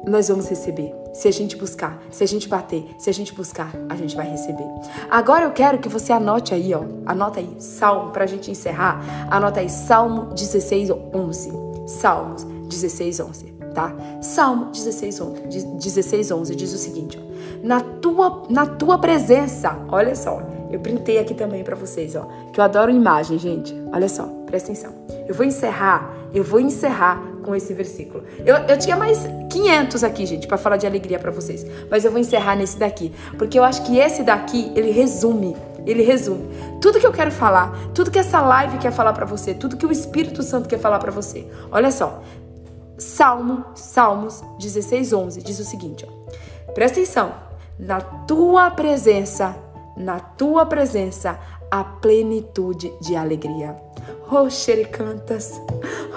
[0.08, 0.96] nós vamos receber.
[1.14, 4.30] Se a gente buscar, se a gente bater, se a gente buscar, a gente vai
[4.30, 4.68] receber.
[5.10, 6.84] Agora eu quero que você anote aí, ó.
[7.06, 9.28] Anota aí, Salmo, pra gente encerrar.
[9.30, 11.52] Anota aí, Salmo 16, 11.
[11.88, 13.94] Salmos 16, 11 tá?
[14.22, 15.42] Salmo 16, 11,
[15.78, 20.42] 16, 11 diz o seguinte, ó, na tua, na tua presença, olha só,
[20.72, 24.72] eu printei aqui também para vocês, ó, que eu adoro imagem, gente, olha só, presta
[24.72, 24.94] atenção.
[25.28, 28.24] Eu vou encerrar, eu vou encerrar com esse versículo.
[28.46, 32.12] Eu, eu tinha mais 500 aqui, gente, para falar de alegria para vocês, mas eu
[32.12, 35.56] vou encerrar nesse daqui, porque eu acho que esse daqui, ele resume
[35.86, 36.48] ele resume
[36.80, 39.86] tudo que eu quero falar, tudo que essa live quer falar para você, tudo que
[39.86, 41.48] o Espírito Santo quer falar para você.
[41.72, 42.22] Olha só,
[43.00, 47.34] Salmo, Salmos 16, 11 diz o seguinte: ó, presta atenção,
[47.80, 49.56] na tua presença,
[49.96, 51.40] na tua presença,
[51.72, 53.76] a plenitude de alegria.
[54.32, 55.60] Oh, xerecantas,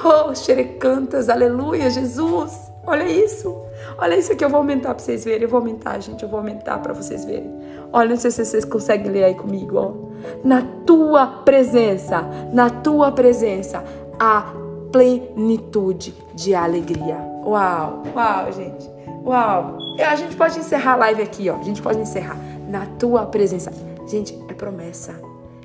[0.04, 2.52] oh, xerecantas, aleluia, Jesus,
[2.84, 3.56] olha isso,
[3.96, 6.38] olha isso que eu vou aumentar para vocês verem, eu vou aumentar, gente, eu vou
[6.38, 7.50] aumentar para vocês verem.
[7.92, 9.92] Olha, não sei se vocês conseguem ler aí comigo, ó.
[10.44, 12.22] Na tua presença,
[12.52, 13.84] na tua presença,
[14.18, 14.52] a
[14.90, 17.16] plenitude de alegria.
[17.44, 18.90] Uau, uau, gente.
[19.24, 19.78] Uau.
[19.98, 21.56] A gente pode encerrar a live aqui, ó.
[21.56, 22.36] A gente pode encerrar
[22.68, 23.72] na tua presença.
[24.06, 25.14] Gente, é promessa.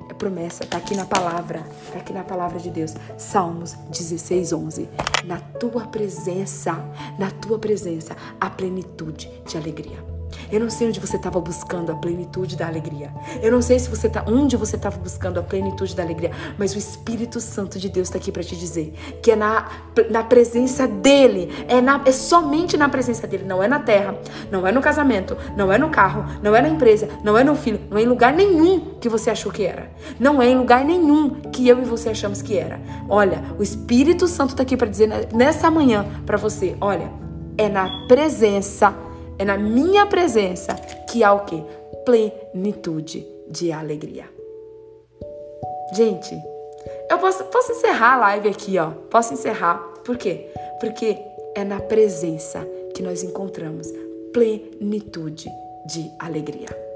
[0.08, 1.62] É promessa, tá aqui na palavra,
[1.92, 2.94] tá aqui na palavra de Deus.
[3.16, 4.88] Salmos 16, 11.
[5.24, 6.72] Na tua presença,
[7.18, 10.17] na tua presença, a plenitude de alegria.
[10.50, 13.10] Eu não sei onde você estava buscando a plenitude da alegria.
[13.42, 16.74] Eu não sei se você tá onde você estava buscando a plenitude da alegria, mas
[16.74, 19.68] o Espírito Santo de Deus está aqui para te dizer que é na,
[20.10, 24.16] na presença dele, é, na, é somente na presença dele, não é na terra,
[24.50, 27.54] não é no casamento, não é no carro, não é na empresa, não é no
[27.54, 29.90] filho, não é em lugar nenhum que você achou que era.
[30.18, 32.80] Não é em lugar nenhum que eu e você achamos que era.
[33.08, 37.10] Olha, o Espírito Santo está aqui para dizer nessa manhã para você, olha,
[37.56, 38.94] é na presença
[39.38, 40.74] é na minha presença
[41.08, 41.62] que há o quê?
[42.04, 44.28] Plenitude de alegria.
[45.94, 46.34] Gente,
[47.10, 48.90] eu posso, posso encerrar a live aqui, ó.
[49.10, 49.78] Posso encerrar.
[50.04, 50.50] Por quê?
[50.80, 51.16] Porque
[51.54, 53.92] é na presença que nós encontramos
[54.32, 55.48] plenitude
[55.86, 56.87] de alegria.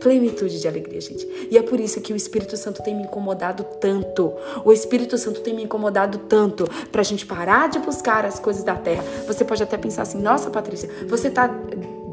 [0.00, 1.26] Plenitude de alegria, gente.
[1.50, 4.32] E é por isso que o Espírito Santo tem me incomodado tanto.
[4.64, 8.74] O Espírito Santo tem me incomodado tanto pra gente parar de buscar as coisas da
[8.74, 9.02] terra.
[9.26, 11.48] Você pode até pensar assim: nossa, Patrícia, você tá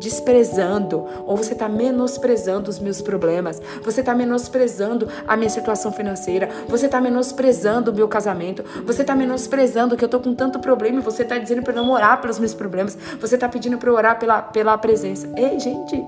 [0.04, 6.50] desprezando ou você está menosprezando os meus problemas, você está menosprezando a minha situação financeira,
[6.68, 11.00] você está menosprezando o meu casamento, você está menosprezando que eu tô com tanto problema
[11.00, 14.20] e você está dizendo para não orar pelos meus problemas, você está pedindo para orar
[14.20, 15.30] pela, pela presença.
[15.38, 16.04] Ei, gente,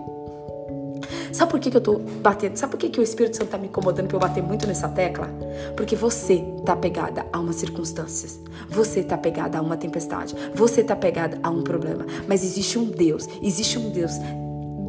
[1.36, 2.56] Sabe por que, que eu tô batendo?
[2.56, 4.88] Sabe por que, que o Espírito Santo tá me incomodando pra eu bater muito nessa
[4.88, 5.28] tecla?
[5.76, 8.40] Porque você tá pegada a umas circunstâncias.
[8.70, 10.34] Você tá pegada a uma tempestade.
[10.54, 12.06] Você tá pegada a um problema.
[12.26, 13.28] Mas existe um Deus.
[13.42, 14.14] Existe um Deus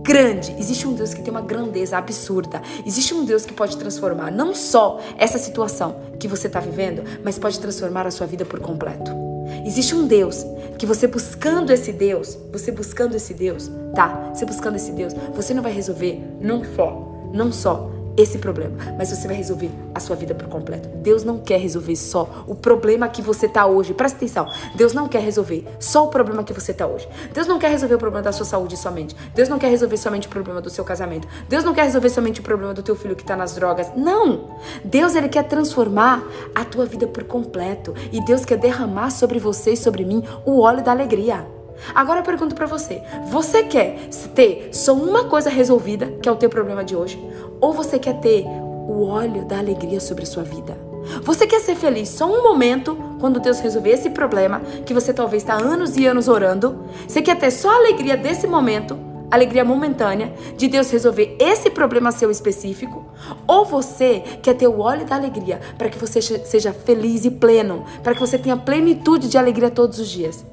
[0.03, 0.55] grande.
[0.57, 2.63] Existe um Deus que tem uma grandeza absurda.
[2.87, 7.41] Existe um Deus que pode transformar não só essa situação que você está vivendo, mas
[7.41, 9.36] pode transformar a sua vida por completo.
[9.65, 10.45] Existe um Deus
[10.79, 14.31] que você buscando esse Deus, você buscando esse Deus, tá?
[14.35, 19.11] Você buscando esse Deus, você não vai resolver não só, não só esse problema, mas
[19.11, 20.89] você vai resolver a sua vida por completo.
[20.99, 23.95] Deus não quer resolver só o problema que você tá hoje.
[23.95, 24.49] Presta atenção.
[24.75, 27.09] Deus não quer resolver só o problema que você tá hoje.
[27.33, 29.15] Deus não quer resolver o problema da sua saúde somente.
[29.35, 31.29] Deus não quer resolver somente o problema do seu casamento.
[31.49, 33.91] Deus não quer resolver somente o problema do teu filho que tá nas drogas.
[33.97, 34.57] Não.
[34.85, 39.73] Deus ele quer transformar a tua vida por completo e Deus quer derramar sobre você
[39.73, 41.56] e sobre mim o óleo da alegria.
[41.95, 46.37] Agora eu pergunto para você: você quer ter só uma coisa resolvida, que é o
[46.37, 47.23] teu problema de hoje,
[47.61, 50.77] ou você quer ter o óleo da alegria sobre a sua vida?
[51.23, 55.43] Você quer ser feliz só um momento quando Deus resolver esse problema que você talvez
[55.43, 56.85] está anos e anos orando?
[57.07, 58.99] Você quer ter só a alegria desse momento?
[59.31, 63.05] Alegria momentânea de Deus resolver esse problema seu específico?
[63.47, 67.85] Ou você quer ter o óleo da alegria para que você seja feliz e pleno,
[68.03, 70.45] para que você tenha plenitude de alegria todos os dias?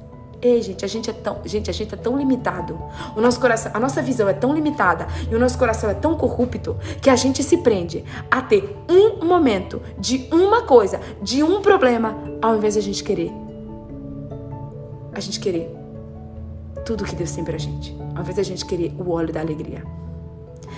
[0.44, 2.78] Ei, gente, a gente é tão, gente, a gente é tão limitado.
[3.16, 6.18] O nosso coração, a nossa visão é tão limitada e o nosso coração é tão
[6.18, 11.62] corrupto que a gente se prende a ter um momento de uma coisa, de um
[11.62, 13.32] problema, ao invés de a gente querer.
[15.14, 15.74] A gente querer
[16.84, 19.40] tudo que Deus tem pra gente, ao invés de a gente querer o óleo da
[19.40, 19.82] alegria.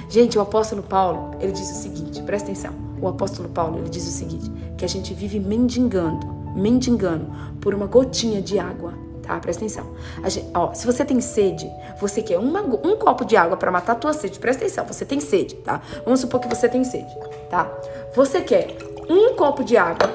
[0.07, 2.71] Gente, o apóstolo Paulo, ele diz o seguinte, presta atenção.
[3.01, 7.25] O apóstolo Paulo, ele diz o seguinte, que a gente vive mendigando, mendigando
[7.59, 9.39] por uma gotinha de água tá?
[9.39, 9.85] Presta atenção.
[10.27, 11.69] Gente, ó, se você tem sede,
[11.99, 14.39] você quer uma, um copo de água para matar a tua sede.
[14.39, 15.81] Presta atenção, você tem sede, tá?
[16.03, 17.13] Vamos supor que você tem sede,
[17.49, 17.71] tá?
[18.15, 18.77] Você quer
[19.09, 20.11] um copo de água,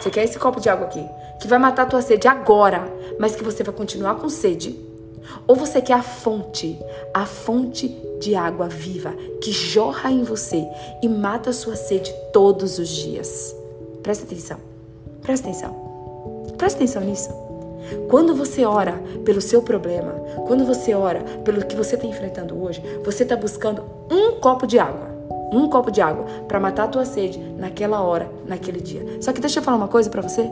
[0.00, 1.04] você quer esse copo de água aqui,
[1.40, 4.78] que vai matar a tua sede agora, mas que você vai continuar com sede.
[5.46, 6.78] Ou você quer a fonte,
[7.12, 7.88] a fonte
[8.20, 10.66] de água viva que jorra em você
[11.02, 13.54] e mata a sua sede todos os dias.
[14.02, 14.58] Presta atenção.
[15.22, 15.74] Presta atenção.
[16.58, 17.43] Presta atenção nisso.
[18.08, 20.12] Quando você ora pelo seu problema,
[20.46, 24.78] quando você ora pelo que você está enfrentando hoje, você está buscando um copo de
[24.78, 25.14] água.
[25.52, 29.18] Um copo de água para matar a tua sede naquela hora, naquele dia.
[29.20, 30.42] Só que deixa eu falar uma coisa para você.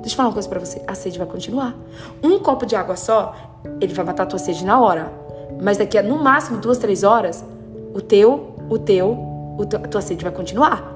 [0.00, 0.82] Deixa eu falar uma coisa para você.
[0.86, 1.76] A sede vai continuar.
[2.22, 3.34] Um copo de água só,
[3.80, 5.12] ele vai matar a tua sede na hora.
[5.60, 7.44] Mas daqui a no máximo duas, três horas,
[7.94, 9.16] o teu, o teu,
[9.58, 10.91] o teu a tua sede vai continuar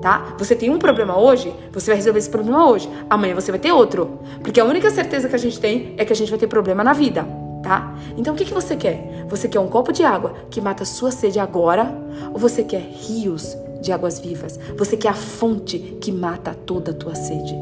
[0.00, 0.34] tá?
[0.38, 2.88] Você tem um problema hoje, você vai resolver esse problema hoje.
[3.08, 4.18] Amanhã você vai ter outro.
[4.42, 6.84] Porque a única certeza que a gente tem é que a gente vai ter problema
[6.84, 7.26] na vida,
[7.62, 7.94] tá?
[8.16, 9.26] Então o que, que você quer?
[9.28, 11.92] Você quer um copo de água que mata a sua sede agora?
[12.32, 14.58] Ou você quer rios de águas vivas?
[14.76, 17.54] Você quer a fonte que mata toda a tua sede?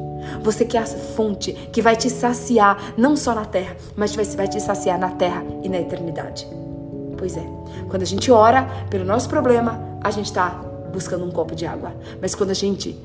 [0.43, 4.61] Você quer a fonte que vai te saciar não só na terra, mas vai te
[4.61, 6.47] saciar na terra e na eternidade.
[7.16, 7.47] Pois é,
[7.89, 11.95] quando a gente ora pelo nosso problema, a gente está buscando um copo de água.
[12.20, 12.99] Mas quando a gente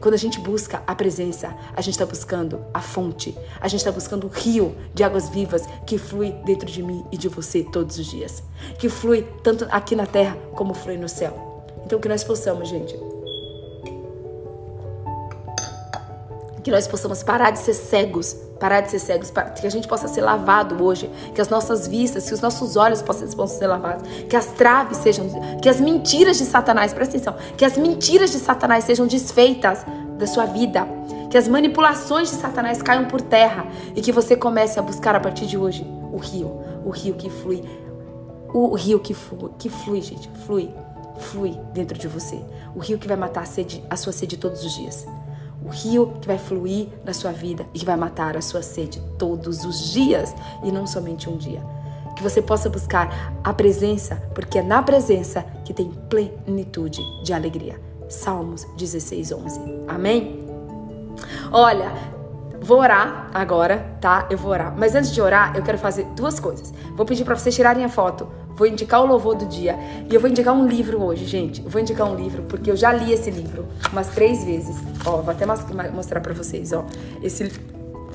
[0.00, 3.90] quando a gente busca a presença, a gente está buscando a fonte, a gente está
[3.90, 7.98] buscando o rio de águas vivas que flui dentro de mim e de você todos
[7.98, 8.42] os dias,
[8.78, 11.64] que flui tanto aqui na terra como flui no céu.
[11.84, 12.94] Então que nós possamos, gente,
[16.62, 20.06] que nós possamos parar de ser cegos, parar de ser cegos, que a gente possa
[20.06, 24.36] ser lavado hoje, que as nossas vistas, que os nossos olhos possam, ser lavados, que
[24.36, 25.26] as traves sejam,
[25.60, 29.84] que as mentiras de Satanás, presta atenção, que as mentiras de Satanás sejam desfeitas
[30.18, 30.86] da sua vida,
[31.30, 35.20] que as manipulações de Satanás caiam por terra e que você comece a buscar a
[35.20, 37.64] partir de hoje o rio, o rio que flui,
[38.52, 40.70] o rio que flui, que flui, gente, flui,
[41.18, 42.38] flui dentro de você,
[42.74, 45.06] o rio que vai matar a, sede, a sua sede todos os dias
[45.64, 49.00] o rio que vai fluir na sua vida e que vai matar a sua sede
[49.18, 51.62] todos os dias e não somente um dia.
[52.16, 57.80] Que você possa buscar a presença, porque é na presença que tem plenitude de alegria.
[58.08, 59.60] Salmos 16, 11.
[59.86, 60.44] Amém?
[61.52, 61.92] Olha,
[62.60, 64.26] vou orar agora, tá?
[64.30, 64.74] Eu vou orar.
[64.76, 66.72] Mas antes de orar, eu quero fazer duas coisas.
[66.94, 68.28] Vou pedir para vocês tirarem a foto.
[68.50, 69.78] Vou indicar o louvor do dia.
[70.10, 71.62] E eu vou indicar um livro hoje, gente.
[71.64, 74.76] Eu vou indicar um livro, porque eu já li esse livro umas três vezes.
[75.04, 76.84] Ó, vou até mostrar para vocês, ó.
[77.22, 77.50] Esse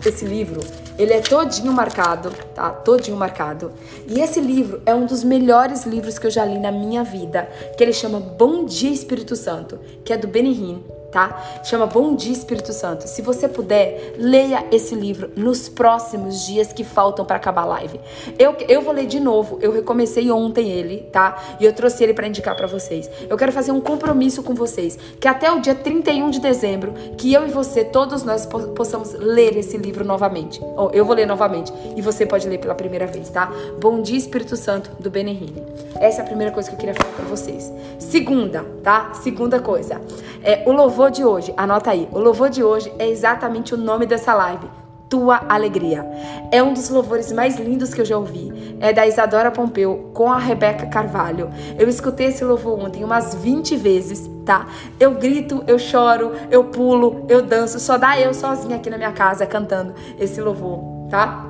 [0.06, 0.60] esse livro,
[1.00, 2.70] ele é todinho marcado, tá?
[2.70, 3.72] Todinho marcado.
[4.08, 7.50] E esse livro é um dos melhores livros que eu já li na minha vida,
[7.76, 11.62] que ele chama Bom Dia Espírito Santo, que é do Benny Hinn tá?
[11.64, 13.08] Chama Bom Dia Espírito Santo.
[13.08, 18.02] Se você puder, leia esse livro nos próximos dias que faltam para acabar a live.
[18.38, 19.58] Eu, eu vou ler de novo.
[19.62, 21.42] Eu recomecei ontem ele, tá?
[21.58, 23.10] E eu trouxe ele para indicar para vocês.
[23.30, 27.32] Eu quero fazer um compromisso com vocês, que até o dia 31 de dezembro, que
[27.32, 28.46] eu e você, todos nós
[28.76, 30.60] possamos ler esse livro novamente.
[30.62, 33.50] Ou eu vou ler novamente e você pode ler pela primeira vez, tá?
[33.80, 35.64] Bom Dia Espírito Santo do Benihine.
[35.96, 37.72] Essa é a primeira coisa que eu queria falar para vocês.
[38.00, 39.14] Segunda, tá?
[39.14, 40.02] Segunda coisa.
[40.44, 43.78] É o louvor louvor de hoje, anota aí, o louvor de hoje é exatamente o
[43.78, 44.68] nome dessa live.
[45.08, 46.04] Tua Alegria.
[46.52, 48.76] É um dos louvores mais lindos que eu já ouvi.
[48.80, 51.52] É da Isadora Pompeu com a Rebeca Carvalho.
[51.78, 54.66] Eu escutei esse louvor ontem umas 20 vezes, tá?
[55.00, 57.80] Eu grito, eu choro, eu pulo, eu danço.
[57.80, 61.46] Só dá eu sozinha aqui na minha casa cantando esse louvor, tá?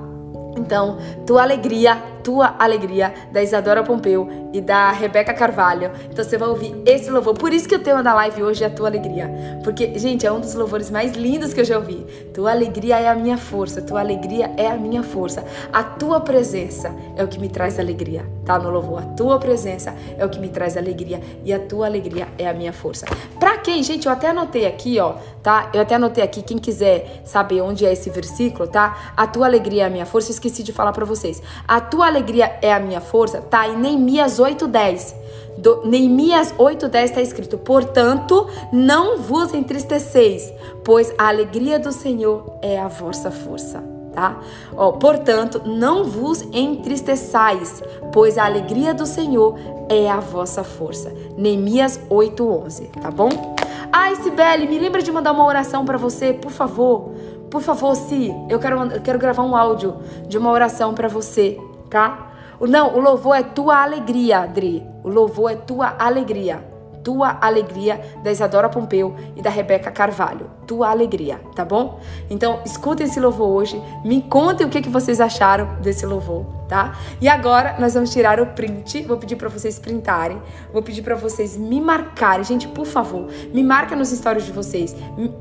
[0.58, 5.92] Então, tua alegria, tua alegria, da Isadora Pompeu e da Rebeca Carvalho.
[6.10, 7.36] Então você vai ouvir esse louvor.
[7.36, 9.30] Por isso que o tema da live hoje é a tua alegria.
[9.64, 12.04] Porque, gente, é um dos louvores mais lindos que eu já ouvi.
[12.34, 15.46] Tua alegria é a minha força, tua alegria é a minha força.
[15.72, 18.58] A tua presença é o que me traz alegria, tá?
[18.58, 22.28] No louvor, a tua presença é o que me traz alegria e a tua alegria
[22.40, 23.06] é a minha força.
[23.40, 25.14] Pra quem, gente, eu até anotei aqui, ó,
[25.44, 25.70] tá?
[25.76, 29.14] Eu até anotei aqui, quem quiser saber onde é esse versículo, tá?
[29.16, 31.40] A tua alegria é a minha força, eu esqueci de falar para vocês.
[31.68, 33.68] A tua alegria é a minha força, tá?
[33.68, 35.16] Em Neemias 8:10.
[35.58, 40.54] Do, Neemias 8:10 está escrito: "Portanto, não vos entristeceis,
[40.84, 44.40] pois a alegria do Senhor é a vossa força." Tá?
[44.78, 49.56] Ó, portanto, não vos entristeçais, pois a alegria do Senhor
[49.90, 51.14] é a vossa força.
[51.38, 53.30] Neemias 8:11, tá bom?
[53.92, 57.12] Ai, Sibeli, me lembra de mandar uma oração para você, por favor.
[57.50, 59.96] Por favor, Si, eu quero, eu quero gravar um áudio
[60.28, 61.58] de uma oração para você,
[61.96, 62.32] tá?
[62.60, 64.86] Não, o louvor é tua alegria, Adri.
[65.02, 66.62] O louvor é tua alegria.
[67.02, 70.50] Tua alegria da Isadora Pompeu e da Rebeca Carvalho.
[70.68, 72.00] Tua alegria, tá bom?
[72.30, 73.82] Então, escutem esse louvor hoje.
[74.04, 76.98] Me contem o que, que vocês acharam desse louvor tá?
[77.22, 79.04] E agora nós vamos tirar o print.
[79.04, 80.42] Vou pedir para vocês printarem.
[80.72, 84.96] Vou pedir para vocês me marcarem, gente, por favor, me marca nos stories de vocês,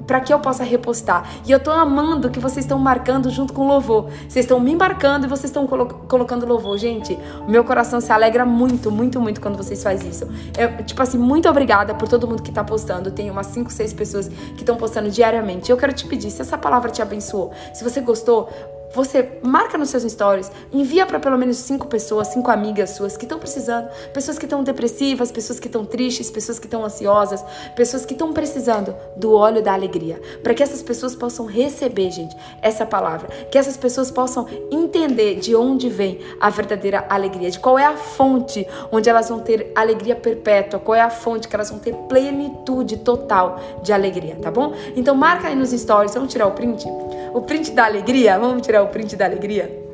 [0.07, 1.29] para que eu possa repostar.
[1.47, 4.09] E eu tô amando que vocês estão marcando junto com louvor.
[4.29, 7.19] Vocês estão me marcando e vocês estão colo colocando louvor, gente.
[7.49, 10.27] Meu coração se alegra muito, muito, muito quando vocês fazem isso.
[10.59, 13.11] Eu, tipo assim, muito obrigada por todo mundo que tá postando.
[13.11, 15.71] Tem umas 5, 6 pessoas que estão postando diariamente.
[15.71, 18.49] Eu quero te pedir, se essa palavra te abençoou, se você gostou,
[18.95, 23.25] você marca nos seus stories, envia para pelo menos cinco pessoas, cinco amigas suas que
[23.25, 28.07] estão precisando, pessoas que estão depressivas, pessoas que estão tristes, pessoas que estão ansiosas, pessoas
[28.07, 32.87] que estão precisando do óleo da alegria, para que essas pessoas possam receber, gente, essa
[32.87, 37.85] palavra, que essas pessoas possam entender de onde vem a verdadeira alegria, de qual é
[37.85, 41.79] a fonte onde elas vão ter alegria perpétua, qual é a fonte que elas vão
[41.79, 44.73] ter plenitude total de alegria, tá bom?
[44.95, 46.87] Então marca aí nos stories, vamos tirar o print?
[47.33, 49.85] O print da alegria, vamos tirar o print da alegria?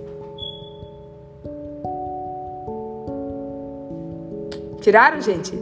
[4.81, 5.53] Tiraram, gente?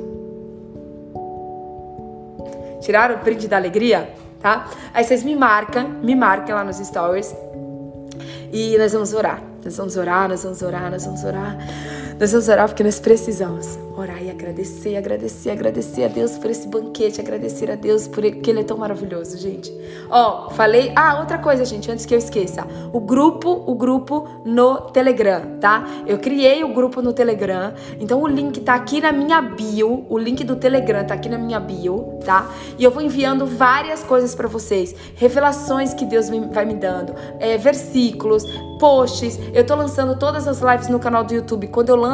[2.81, 4.09] Tiraram o print da alegria?
[4.41, 4.69] Tá?
[4.95, 7.35] Aí vocês me marcam, me marquem lá nos stories.
[8.53, 9.43] E nós vamos orar.
[9.65, 11.57] Nós vamos orar, nós vamos orar, nós vamos orar.
[12.19, 16.67] Nós vamos orar porque nós precisamos orar e agradecer, agradecer, agradecer a Deus por esse
[16.69, 19.73] banquete, agradecer a Deus por que Ele é tão maravilhoso, gente.
[20.11, 20.93] Ó, falei.
[20.95, 22.67] Ah, outra coisa, gente, antes que eu esqueça.
[22.93, 25.85] O grupo, o grupo no Telegram, tá?
[26.07, 27.75] Eu criei o grupo no Telegram.
[28.01, 30.05] Então o link tá aqui na minha bio.
[30.09, 32.49] O link do Telegram tá aqui na minha bio, tá?
[32.79, 34.95] E eu vou enviando várias coisas para vocês.
[35.15, 37.15] Revelações que Deus vai me dando.
[37.39, 38.45] É, versículos,
[38.79, 39.39] posts.
[39.53, 41.67] Eu tô lançando todas as lives no canal do YouTube.
[41.69, 42.08] Quando eu lanço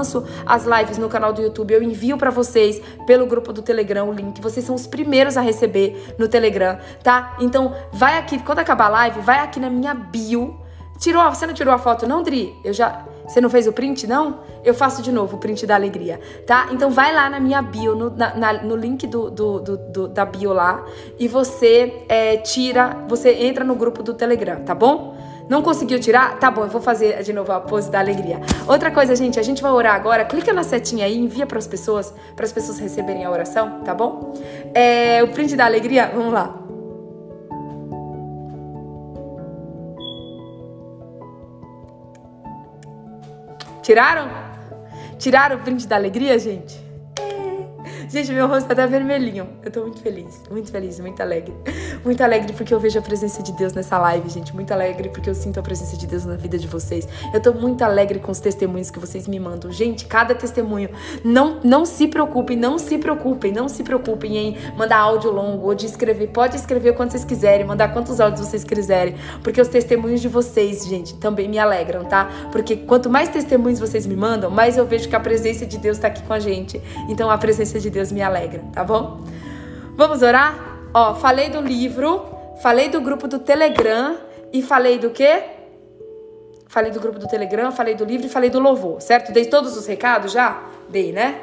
[0.46, 4.12] as lives no canal do YouTube, eu envio para vocês pelo grupo do Telegram o
[4.12, 4.40] link.
[4.40, 7.36] Vocês são os primeiros a receber no Telegram, tá?
[7.40, 10.58] Então, vai aqui, quando acabar a live, vai aqui na minha bio.
[10.98, 12.54] Tirou, você não tirou a foto não, Dri?
[12.64, 14.40] Eu já você não fez o print, não?
[14.62, 16.68] Eu faço de novo o print da alegria, tá?
[16.70, 20.24] Então vai lá na minha bio, no, na, na, no link do, do, do, da
[20.24, 20.84] bio lá,
[21.18, 25.16] e você é, tira, você entra no grupo do Telegram, tá bom?
[25.48, 26.38] Não conseguiu tirar?
[26.38, 28.40] Tá bom, eu vou fazer de novo a pose da alegria.
[28.66, 30.24] Outra coisa, gente, a gente vai orar agora.
[30.24, 33.94] Clica na setinha aí, envia para as pessoas, para as pessoas receberem a oração, tá
[33.94, 34.32] bom?
[34.72, 36.60] É, o print da alegria, vamos lá.
[43.82, 44.30] Tiraram?
[45.18, 46.82] Tiraram o print da alegria, gente?
[48.08, 49.48] Gente, meu rosto tá até vermelhinho.
[49.62, 51.54] Eu tô muito feliz, muito feliz, muito alegre.
[52.04, 54.54] Muito alegre porque eu vejo a presença de Deus nessa live, gente.
[54.54, 57.08] Muito alegre porque eu sinto a presença de Deus na vida de vocês.
[57.32, 59.72] Eu tô muito alegre com os testemunhos que vocês me mandam.
[59.72, 60.90] Gente, cada testemunho,
[61.24, 65.74] não, não se preocupem, não se preocupem, não se preocupem em mandar áudio longo ou
[65.74, 66.26] de escrever.
[66.26, 69.14] Pode escrever quando vocês quiserem, mandar quantos áudios vocês quiserem.
[69.42, 72.28] Porque os testemunhos de vocês, gente, também me alegram, tá?
[72.52, 75.98] Porque quanto mais testemunhos vocês me mandam, mais eu vejo que a presença de Deus
[75.98, 76.78] tá aqui com a gente.
[77.08, 79.22] Então a presença de Deus me alegra, tá bom?
[79.96, 80.73] Vamos orar?
[80.94, 82.22] Ó, falei do livro,
[82.62, 84.16] falei do grupo do Telegram
[84.52, 85.42] e falei do quê?
[86.68, 89.32] Falei do grupo do Telegram, falei do livro e falei do louvor, certo?
[89.32, 90.62] Dei todos os recados já?
[90.88, 91.40] Dei, né?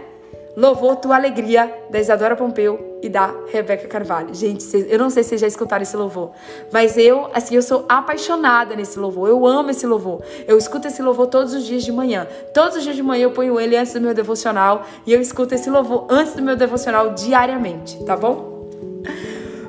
[0.56, 4.34] Louvor Tua Alegria, da Isadora Pompeu e da Rebeca Carvalho.
[4.34, 6.32] Gente, eu não sei se vocês já escutaram esse louvor,
[6.72, 9.28] mas eu, assim, eu sou apaixonada nesse louvor.
[9.28, 10.22] Eu amo esse louvor.
[10.47, 12.26] Eu escuto esse louvor todos os dias de manhã.
[12.54, 15.56] Todos os dias de manhã eu ponho ele antes do meu devocional e eu escuto
[15.56, 18.52] esse louvor antes do meu devocional diariamente, tá bom?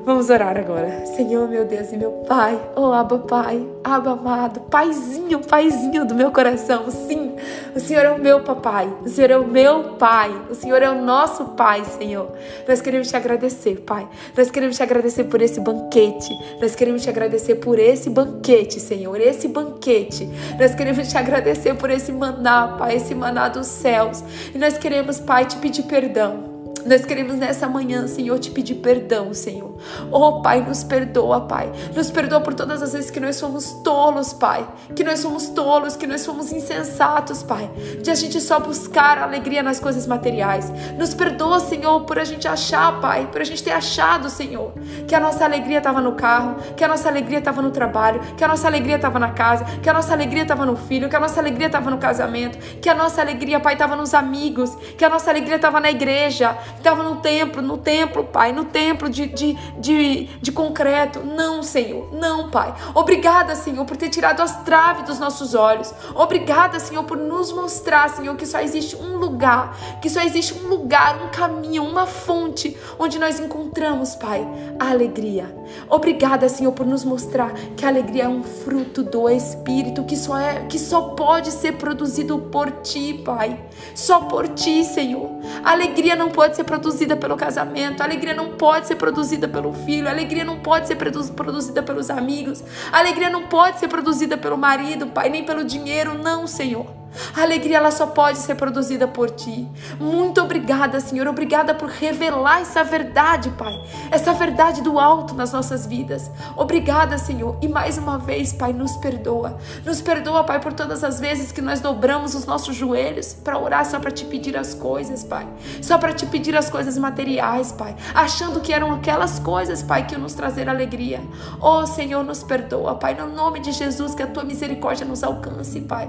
[0.04, 1.06] Vamos orar agora.
[1.06, 6.32] Senhor, meu Deus e meu Pai, oh Abba Pai, Abba amado, Paizinho, Paizinho do meu
[6.32, 6.90] coração.
[6.90, 7.36] Sim,
[7.74, 10.90] o Senhor é o meu papai, o Senhor é o meu Pai, o Senhor é
[10.90, 12.32] o nosso Pai, Senhor.
[12.66, 14.08] Nós queremos te agradecer, Pai.
[14.36, 16.30] Nós queremos te agradecer por esse banquete.
[16.60, 20.28] Nós queremos te agradecer por esse banquete, Senhor, esse banquete.
[20.58, 24.22] Nós queremos te agradecer por esse maná, Pai, esse maná dos céus.
[24.54, 26.51] E nós queremos, Pai, te pedir perdão.
[26.84, 29.76] Nós queremos nessa manhã, Senhor, te pedir perdão, Senhor.
[30.10, 31.70] Oh, Pai, nos perdoa, Pai.
[31.94, 34.66] Nos perdoa por todas as vezes que nós somos tolos, Pai.
[34.94, 37.70] Que nós somos tolos, que nós somos insensatos, Pai.
[38.02, 40.72] De a gente só buscar alegria nas coisas materiais.
[40.98, 44.72] Nos perdoa, Senhor, por a gente achar, Pai, por a gente ter achado, Senhor,
[45.06, 48.42] que a nossa alegria estava no carro, que a nossa alegria estava no trabalho, que
[48.42, 51.20] a nossa alegria estava na casa, que a nossa alegria estava no filho, que a
[51.20, 55.08] nossa alegria estava no casamento, que a nossa alegria, Pai, estava nos amigos, que a
[55.08, 59.54] nossa alegria estava na igreja, estava no templo, no templo, Pai, no templo de, de,
[59.78, 61.20] de, de concreto.
[61.20, 62.74] Não, Senhor, não, Pai.
[62.94, 65.92] Obrigada, Senhor, por ter tirado as traves dos nossos olhos.
[66.14, 70.68] Obrigada, Senhor, por nos mostrar, Senhor, que só existe um lugar, que só existe um
[70.68, 74.46] lugar, um caminho, uma fonte onde nós encontramos, Pai,
[74.78, 75.61] a alegria.
[75.88, 80.38] Obrigada, Senhor, por nos mostrar que a alegria é um fruto do Espírito que só
[80.38, 83.58] é, que só pode ser produzido por Ti, Pai.
[83.94, 85.30] Só por Ti, Senhor.
[85.64, 89.72] A alegria não pode ser produzida pelo casamento, a alegria não pode ser produzida pelo
[89.72, 94.36] filho, a alegria não pode ser produzida pelos amigos, a alegria não pode ser produzida
[94.36, 97.01] pelo marido, pai, nem pelo dinheiro, não, Senhor.
[97.36, 99.68] A alegria ela só pode ser produzida por ti.
[99.98, 101.26] Muito obrigada, Senhor.
[101.26, 103.74] Obrigada por revelar essa verdade, Pai.
[104.10, 106.30] Essa verdade do alto nas nossas vidas.
[106.56, 107.56] Obrigada, Senhor.
[107.60, 109.58] E mais uma vez, Pai, nos perdoa.
[109.84, 113.84] Nos perdoa, Pai, por todas as vezes que nós dobramos os nossos joelhos para orar
[113.84, 115.46] só para te pedir as coisas, Pai.
[115.80, 117.94] Só para te pedir as coisas materiais, Pai.
[118.14, 121.20] Achando que eram aquelas coisas, Pai, que iam nos trazer alegria.
[121.60, 123.14] Oh, Senhor, nos perdoa, Pai.
[123.14, 126.08] No nome de Jesus, que a tua misericórdia nos alcance, Pai.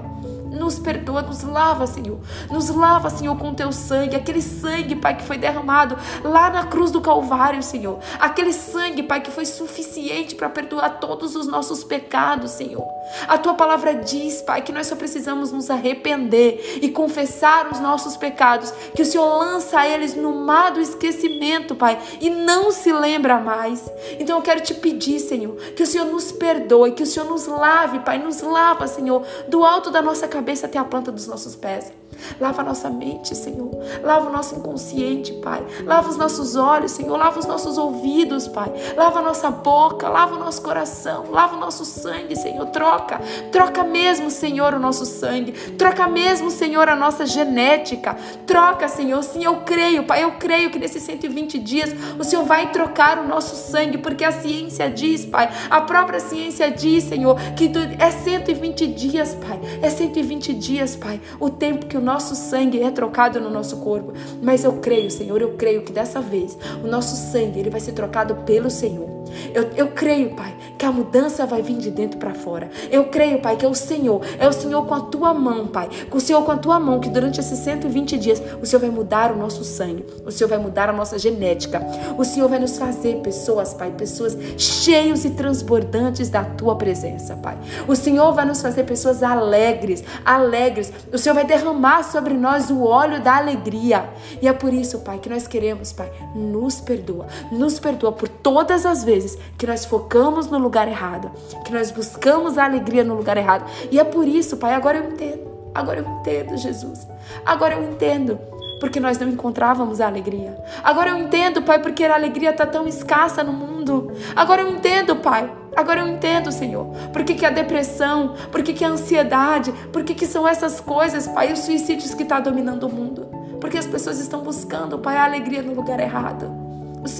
[0.54, 2.18] Nos perdoa, nos lava, Senhor.
[2.50, 4.16] Nos lava, Senhor, com teu sangue.
[4.16, 7.98] Aquele sangue, Pai, que foi derramado lá na cruz do Calvário, Senhor.
[8.20, 12.86] Aquele sangue, Pai, que foi suficiente para perdoar todos os nossos pecados, Senhor.
[13.26, 18.16] A tua palavra diz, Pai, que nós só precisamos nos arrepender e confessar os nossos
[18.16, 23.40] pecados, que o Senhor lança eles no mar do esquecimento, Pai, e não se lembra
[23.40, 23.90] mais.
[24.18, 27.46] Então eu quero te pedir, Senhor, que o Senhor nos perdoe, que o Senhor nos
[27.46, 31.56] lave, Pai, nos lava, Senhor, do alto da nossa cabeça até a planta dos nossos
[31.56, 31.92] pés.
[32.40, 33.70] Lava a nossa mente, Senhor.
[34.02, 35.64] Lava o nosso inconsciente, Pai.
[35.84, 37.16] Lava os nossos olhos, Senhor.
[37.16, 38.72] Lava os nossos ouvidos, Pai.
[38.96, 42.66] Lava a nossa boca, lava o nosso coração, lava o nosso sangue, Senhor.
[42.66, 43.20] Troca,
[43.50, 45.52] troca mesmo, Senhor, o nosso sangue.
[45.52, 48.16] Troca mesmo, Senhor, a nossa genética.
[48.46, 49.22] Troca, Senhor.
[49.22, 50.22] Sim, eu creio, Pai.
[50.22, 54.32] Eu creio que nesses 120 dias o Senhor vai trocar o nosso sangue, porque a
[54.32, 55.48] ciência diz, Pai.
[55.70, 59.60] A própria ciência diz, Senhor, que é 120 dias, Pai.
[59.82, 61.20] É 120 dias, Pai.
[61.38, 64.12] O tempo que o nosso sangue é trocado no nosso corpo.
[64.42, 67.92] Mas eu creio, Senhor, eu creio que dessa vez o nosso sangue ele vai ser
[67.92, 69.13] trocado pelo Senhor.
[69.54, 72.70] Eu, eu creio, Pai, que a mudança vai vir de dentro para fora.
[72.90, 75.88] Eu creio, Pai, que é o Senhor, é o Senhor com a tua mão, Pai,
[76.10, 78.90] com o Senhor com a tua mão, que durante esses 120 dias o Senhor vai
[78.90, 81.82] mudar o nosso sangue, o Senhor vai mudar a nossa genética,
[82.18, 87.56] o Senhor vai nos fazer pessoas, Pai, pessoas cheios e transbordantes da tua presença, Pai.
[87.88, 90.92] O Senhor vai nos fazer pessoas alegres, alegres.
[91.12, 94.08] O Senhor vai derramar sobre nós o óleo da alegria.
[94.40, 98.84] E é por isso, Pai, que nós queremos, Pai, nos perdoa, nos perdoa por todas
[98.86, 101.30] as vezes vezes que nós focamos no lugar errado,
[101.64, 103.68] que nós buscamos a alegria no lugar errado.
[103.90, 105.54] E é por isso, Pai, agora eu entendo.
[105.74, 107.06] Agora eu entendo, Jesus.
[107.44, 108.38] Agora eu entendo
[108.78, 110.56] porque nós não encontrávamos a alegria.
[110.82, 114.12] Agora eu entendo, Pai, porque a alegria está tão escassa no mundo.
[114.36, 115.50] Agora eu entendo, Pai.
[115.74, 116.86] Agora eu entendo, Senhor.
[117.12, 120.80] Por que, que a depressão, por que, que a ansiedade, por que, que são essas
[120.80, 123.26] coisas, Pai, os suicídios que estão tá dominando o mundo?
[123.60, 126.63] Porque as pessoas estão buscando, Pai, a alegria no lugar errado.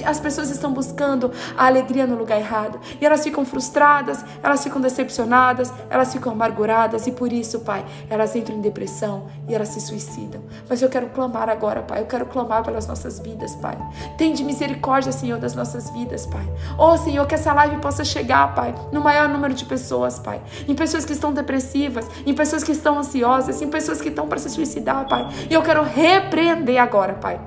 [0.04, 2.80] As pessoas estão buscando a alegria no lugar errado.
[3.00, 7.06] E elas ficam frustradas, elas ficam decepcionadas, elas ficam amarguradas.
[7.06, 10.42] E por isso, Pai, elas entram em depressão e elas se suicidam.
[10.68, 12.00] Mas eu quero clamar agora, Pai.
[12.00, 13.76] Eu quero clamar pelas nossas vidas, Pai.
[14.16, 16.46] Tem de misericórdia, Senhor, das nossas vidas, Pai.
[16.78, 20.40] Oh, Senhor, que essa live possa chegar, Pai, no maior número de pessoas, Pai.
[20.66, 24.38] Em pessoas que estão depressivas, em pessoas que estão ansiosas, em pessoas que estão para
[24.38, 25.28] se suicidar, Pai.
[25.50, 27.40] E eu quero repreender agora, Pai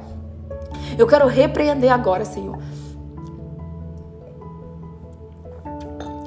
[0.97, 2.57] eu quero repreender agora, Senhor.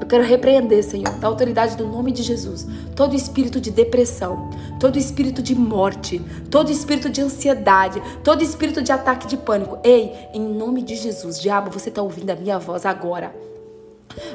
[0.00, 4.50] Eu quero repreender, Senhor, da autoridade do nome de Jesus, todo espírito de depressão,
[4.80, 9.78] todo espírito de morte, todo espírito de ansiedade, todo espírito de ataque de pânico.
[9.84, 13.49] Ei, em nome de Jesus, diabo, você está ouvindo a minha voz agora.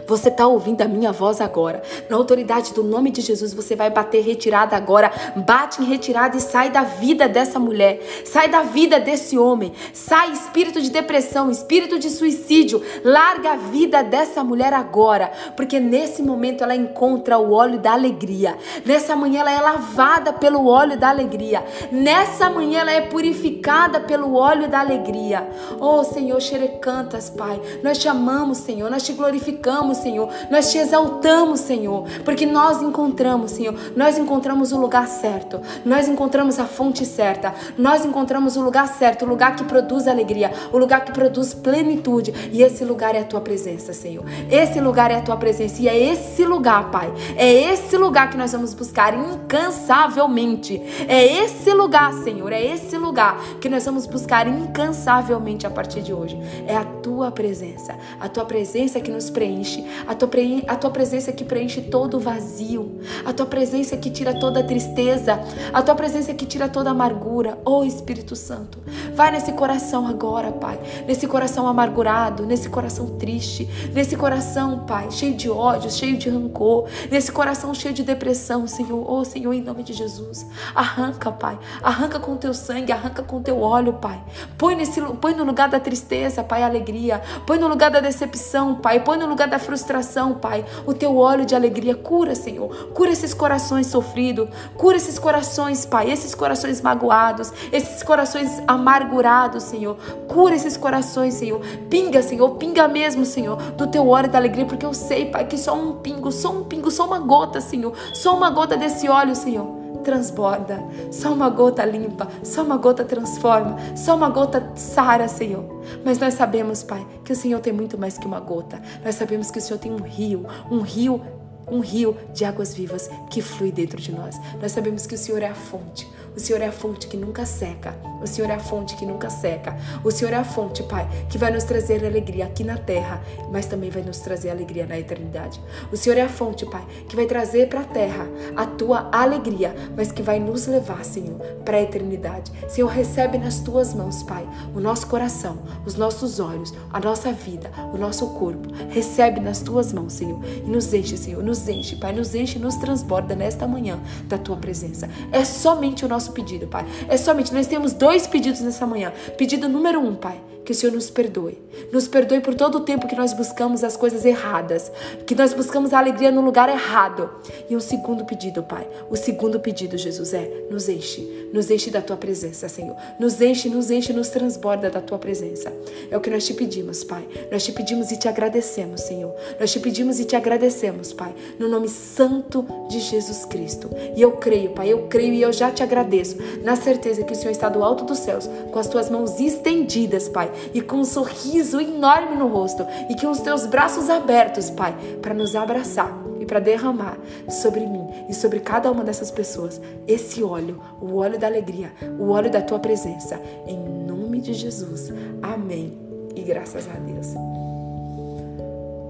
[0.08, 1.82] Você está ouvindo a minha voz agora.
[2.10, 5.12] Na autoridade do nome de Jesus, você vai bater retirada agora.
[5.36, 8.00] Bate em retirada e sai da vida dessa mulher.
[8.26, 9.74] Sai da vida desse homem.
[9.94, 12.82] Sai espírito de depressão, espírito de suicídio.
[13.04, 15.32] Larga a vida dessa mulher agora.
[15.56, 18.58] Porque nesse momento ela encontra o óleo da alegria.
[18.86, 21.66] Nessa manhã ela é lavada pelo óleo da alegria.
[21.92, 25.48] Nessa manhã ela é purificada pelo óleo da alegria.
[25.80, 27.60] Oh Senhor, xerecantas, Pai.
[27.84, 28.90] Nós te amamos, Senhor.
[28.90, 30.30] Nós te glorificamos glorificamos, Senhor.
[30.49, 35.59] Nós te exaltamos, Senhor, porque nós encontramos, Senhor, nós encontramos o lugar certo.
[35.84, 37.53] Nós encontramos a fonte certa.
[37.78, 42.34] Nós encontramos o lugar certo, o lugar que produz alegria, o lugar que produz plenitude.
[42.51, 44.24] E esse lugar é a tua presença, Senhor.
[44.51, 47.11] Esse lugar é a tua presença e é esse lugar, Pai.
[47.36, 50.82] É esse lugar que nós vamos buscar incansavelmente.
[51.07, 56.13] É esse lugar, Senhor, é esse lugar que nós vamos buscar incansavelmente a partir de
[56.13, 56.39] hoje.
[56.68, 60.64] É a tua presença, a tua presença que nos preenche preenche, a tua, pre...
[60.68, 64.64] a tua presença que preenche todo o vazio, a tua presença que tira toda a
[64.64, 65.39] tristeza,
[65.74, 67.58] a tua presença que tira toda a amargura.
[67.66, 68.80] Oh Espírito Santo,
[69.14, 75.36] vai nesse coração agora, Pai, nesse coração amargurado, nesse coração triste, nesse coração, Pai, cheio
[75.36, 79.06] de ódio, cheio de rancor, nesse coração cheio de depressão, Senhor.
[79.10, 83.62] Oh Senhor, em nome de Jesus, arranca, Pai, arranca com teu sangue, arranca com teu
[83.62, 84.22] óleo, Pai.
[84.58, 87.22] Põe, nesse, põe no lugar da tristeza, Pai, a alegria.
[87.45, 88.99] Põe no lugar da decepção, Pai.
[88.99, 92.89] Põe no lugar da frustração, Pai, o teu óleo de alegria cura, Senhor.
[92.93, 99.98] Cura esses corações sofridos, cura esses corações, Pai, esses corações magoados, esses corações amargurados, Senhor.
[100.28, 101.62] Cura esses corações, Senhor.
[101.89, 105.58] Pinga, Senhor, pinga mesmo, Senhor, do teu óleo da alegria, porque eu sei, Pai, que
[105.58, 109.36] só um pingo, só um pingo, só uma gota, Senhor, só uma gota desse óleo,
[109.36, 110.80] Senhor transborda.
[111.12, 115.66] Só uma gota limpa, só uma gota transforma, só uma gota sara, Senhor.
[116.06, 118.80] Mas nós sabemos, Pai, que o Senhor tem muito mais que uma gota.
[119.03, 121.20] Nós sabemos que o Senhor tem um rio, um rio
[121.68, 124.39] um rio de águas vivas que flui dentro de nós.
[124.62, 127.46] Nós sabemos que o Senhor é a fonte, o Senhor é a fonte que nunca
[127.46, 127.96] seca.
[128.22, 129.78] O Senhor é a fonte que nunca seca.
[130.04, 133.22] O Senhor é a fonte, Pai, que vai nos trazer alegria aqui na terra,
[133.52, 135.62] mas também vai nos trazer alegria na eternidade.
[135.92, 139.76] O Senhor é a fonte, Pai, que vai trazer para a terra a tua alegria,
[139.96, 142.52] mas que vai nos levar, Senhor, para a eternidade.
[142.68, 147.72] Senhor, recebe nas tuas mãos, Pai, o nosso coração, os nossos olhos, a nossa vida,
[147.94, 148.70] o nosso corpo.
[148.90, 152.62] Recebe nas tuas mãos, Senhor, e nos enche, Senhor, nos enche, Pai, nos enche e
[152.62, 155.10] nos transborda nesta manhã da tua presença.
[155.32, 156.86] É somente o nosso nosso pedido, Pai.
[157.08, 159.14] É somente, nós temos dois pedidos nessa manhã.
[159.38, 161.63] Pedido número um, Pai que o Senhor nos perdoe.
[161.91, 164.91] Nos perdoe por todo o tempo que nós buscamos as coisas erradas,
[165.26, 167.30] que nós buscamos a alegria no lugar errado.
[167.70, 172.01] E o segundo pedido, Pai, o segundo pedido, Jesus, é: nos enche, nos enche da
[172.01, 172.95] tua presença, Senhor.
[173.20, 175.72] Nos enche, nos enche, nos transborda da tua presença.
[176.09, 177.28] É o que nós te pedimos, Pai.
[177.51, 179.34] Nós te pedimos e te agradecemos, Senhor.
[179.59, 183.89] Nós te pedimos e te agradecemos, Pai, no nome santo de Jesus Cristo.
[184.16, 187.36] E eu creio, Pai, eu creio e eu já te agradeço, na certeza que o
[187.36, 191.06] Senhor está do alto dos céus, com as tuas mãos estendidas, Pai e com um
[191.06, 196.46] sorriso enorme no rosto e com os teus braços abertos, Pai, para nos abraçar e
[196.46, 197.18] para derramar
[197.50, 202.30] sobre mim e sobre cada uma dessas pessoas esse óleo, o óleo da alegria, o
[202.30, 203.40] óleo da tua presença.
[203.68, 205.12] Em nome de Jesus.
[205.42, 205.98] Amém.
[206.36, 207.28] E graças a Deus.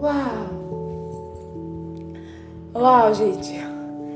[0.01, 0.65] Uau!
[2.75, 3.53] Uau, gente.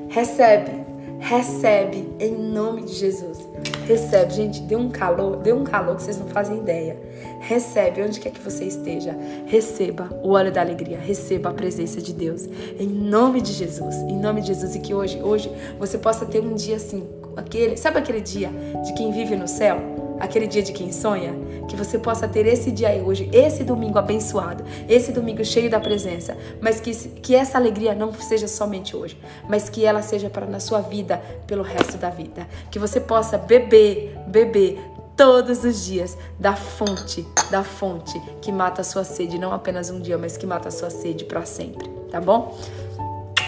[0.09, 0.79] Recebe.
[1.19, 3.45] Recebe em nome de Jesus.
[3.85, 6.97] Recebe, gente, deu um calor, deu um calor que vocês não fazem ideia.
[7.39, 9.15] Recebe onde quer que você esteja.
[9.45, 12.47] Receba o óleo da alegria, receba a presença de Deus.
[12.79, 16.41] Em nome de Jesus, em nome de Jesus e que hoje, hoje você possa ter
[16.41, 18.49] um dia assim, aquele, sabe aquele dia
[18.85, 19.99] de quem vive no céu?
[20.19, 21.33] aquele dia de quem sonha,
[21.67, 25.79] que você possa ter esse dia aí hoje, esse domingo abençoado, esse domingo cheio da
[25.79, 26.91] presença, mas que,
[27.21, 29.17] que essa alegria não seja somente hoje,
[29.47, 32.47] mas que ela seja para na sua vida pelo resto da vida.
[32.69, 34.77] Que você possa beber, beber
[35.19, 39.99] todos os dias da fonte, da fonte que mata a sua sede, não apenas um
[39.99, 42.57] dia, mas que mata a sua sede para sempre, tá bom?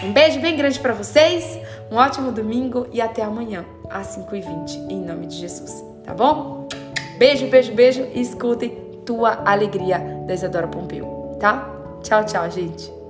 [0.04, 1.58] Um beijo bem grande para vocês,
[1.90, 6.68] um ótimo domingo e até amanhã, às 5h20, em nome de Jesus, tá bom?
[7.16, 11.70] Beijo, beijo, beijo e escutem Tua Alegria da Isadora Pompeu, tá?
[12.02, 13.01] Tchau, tchau, gente.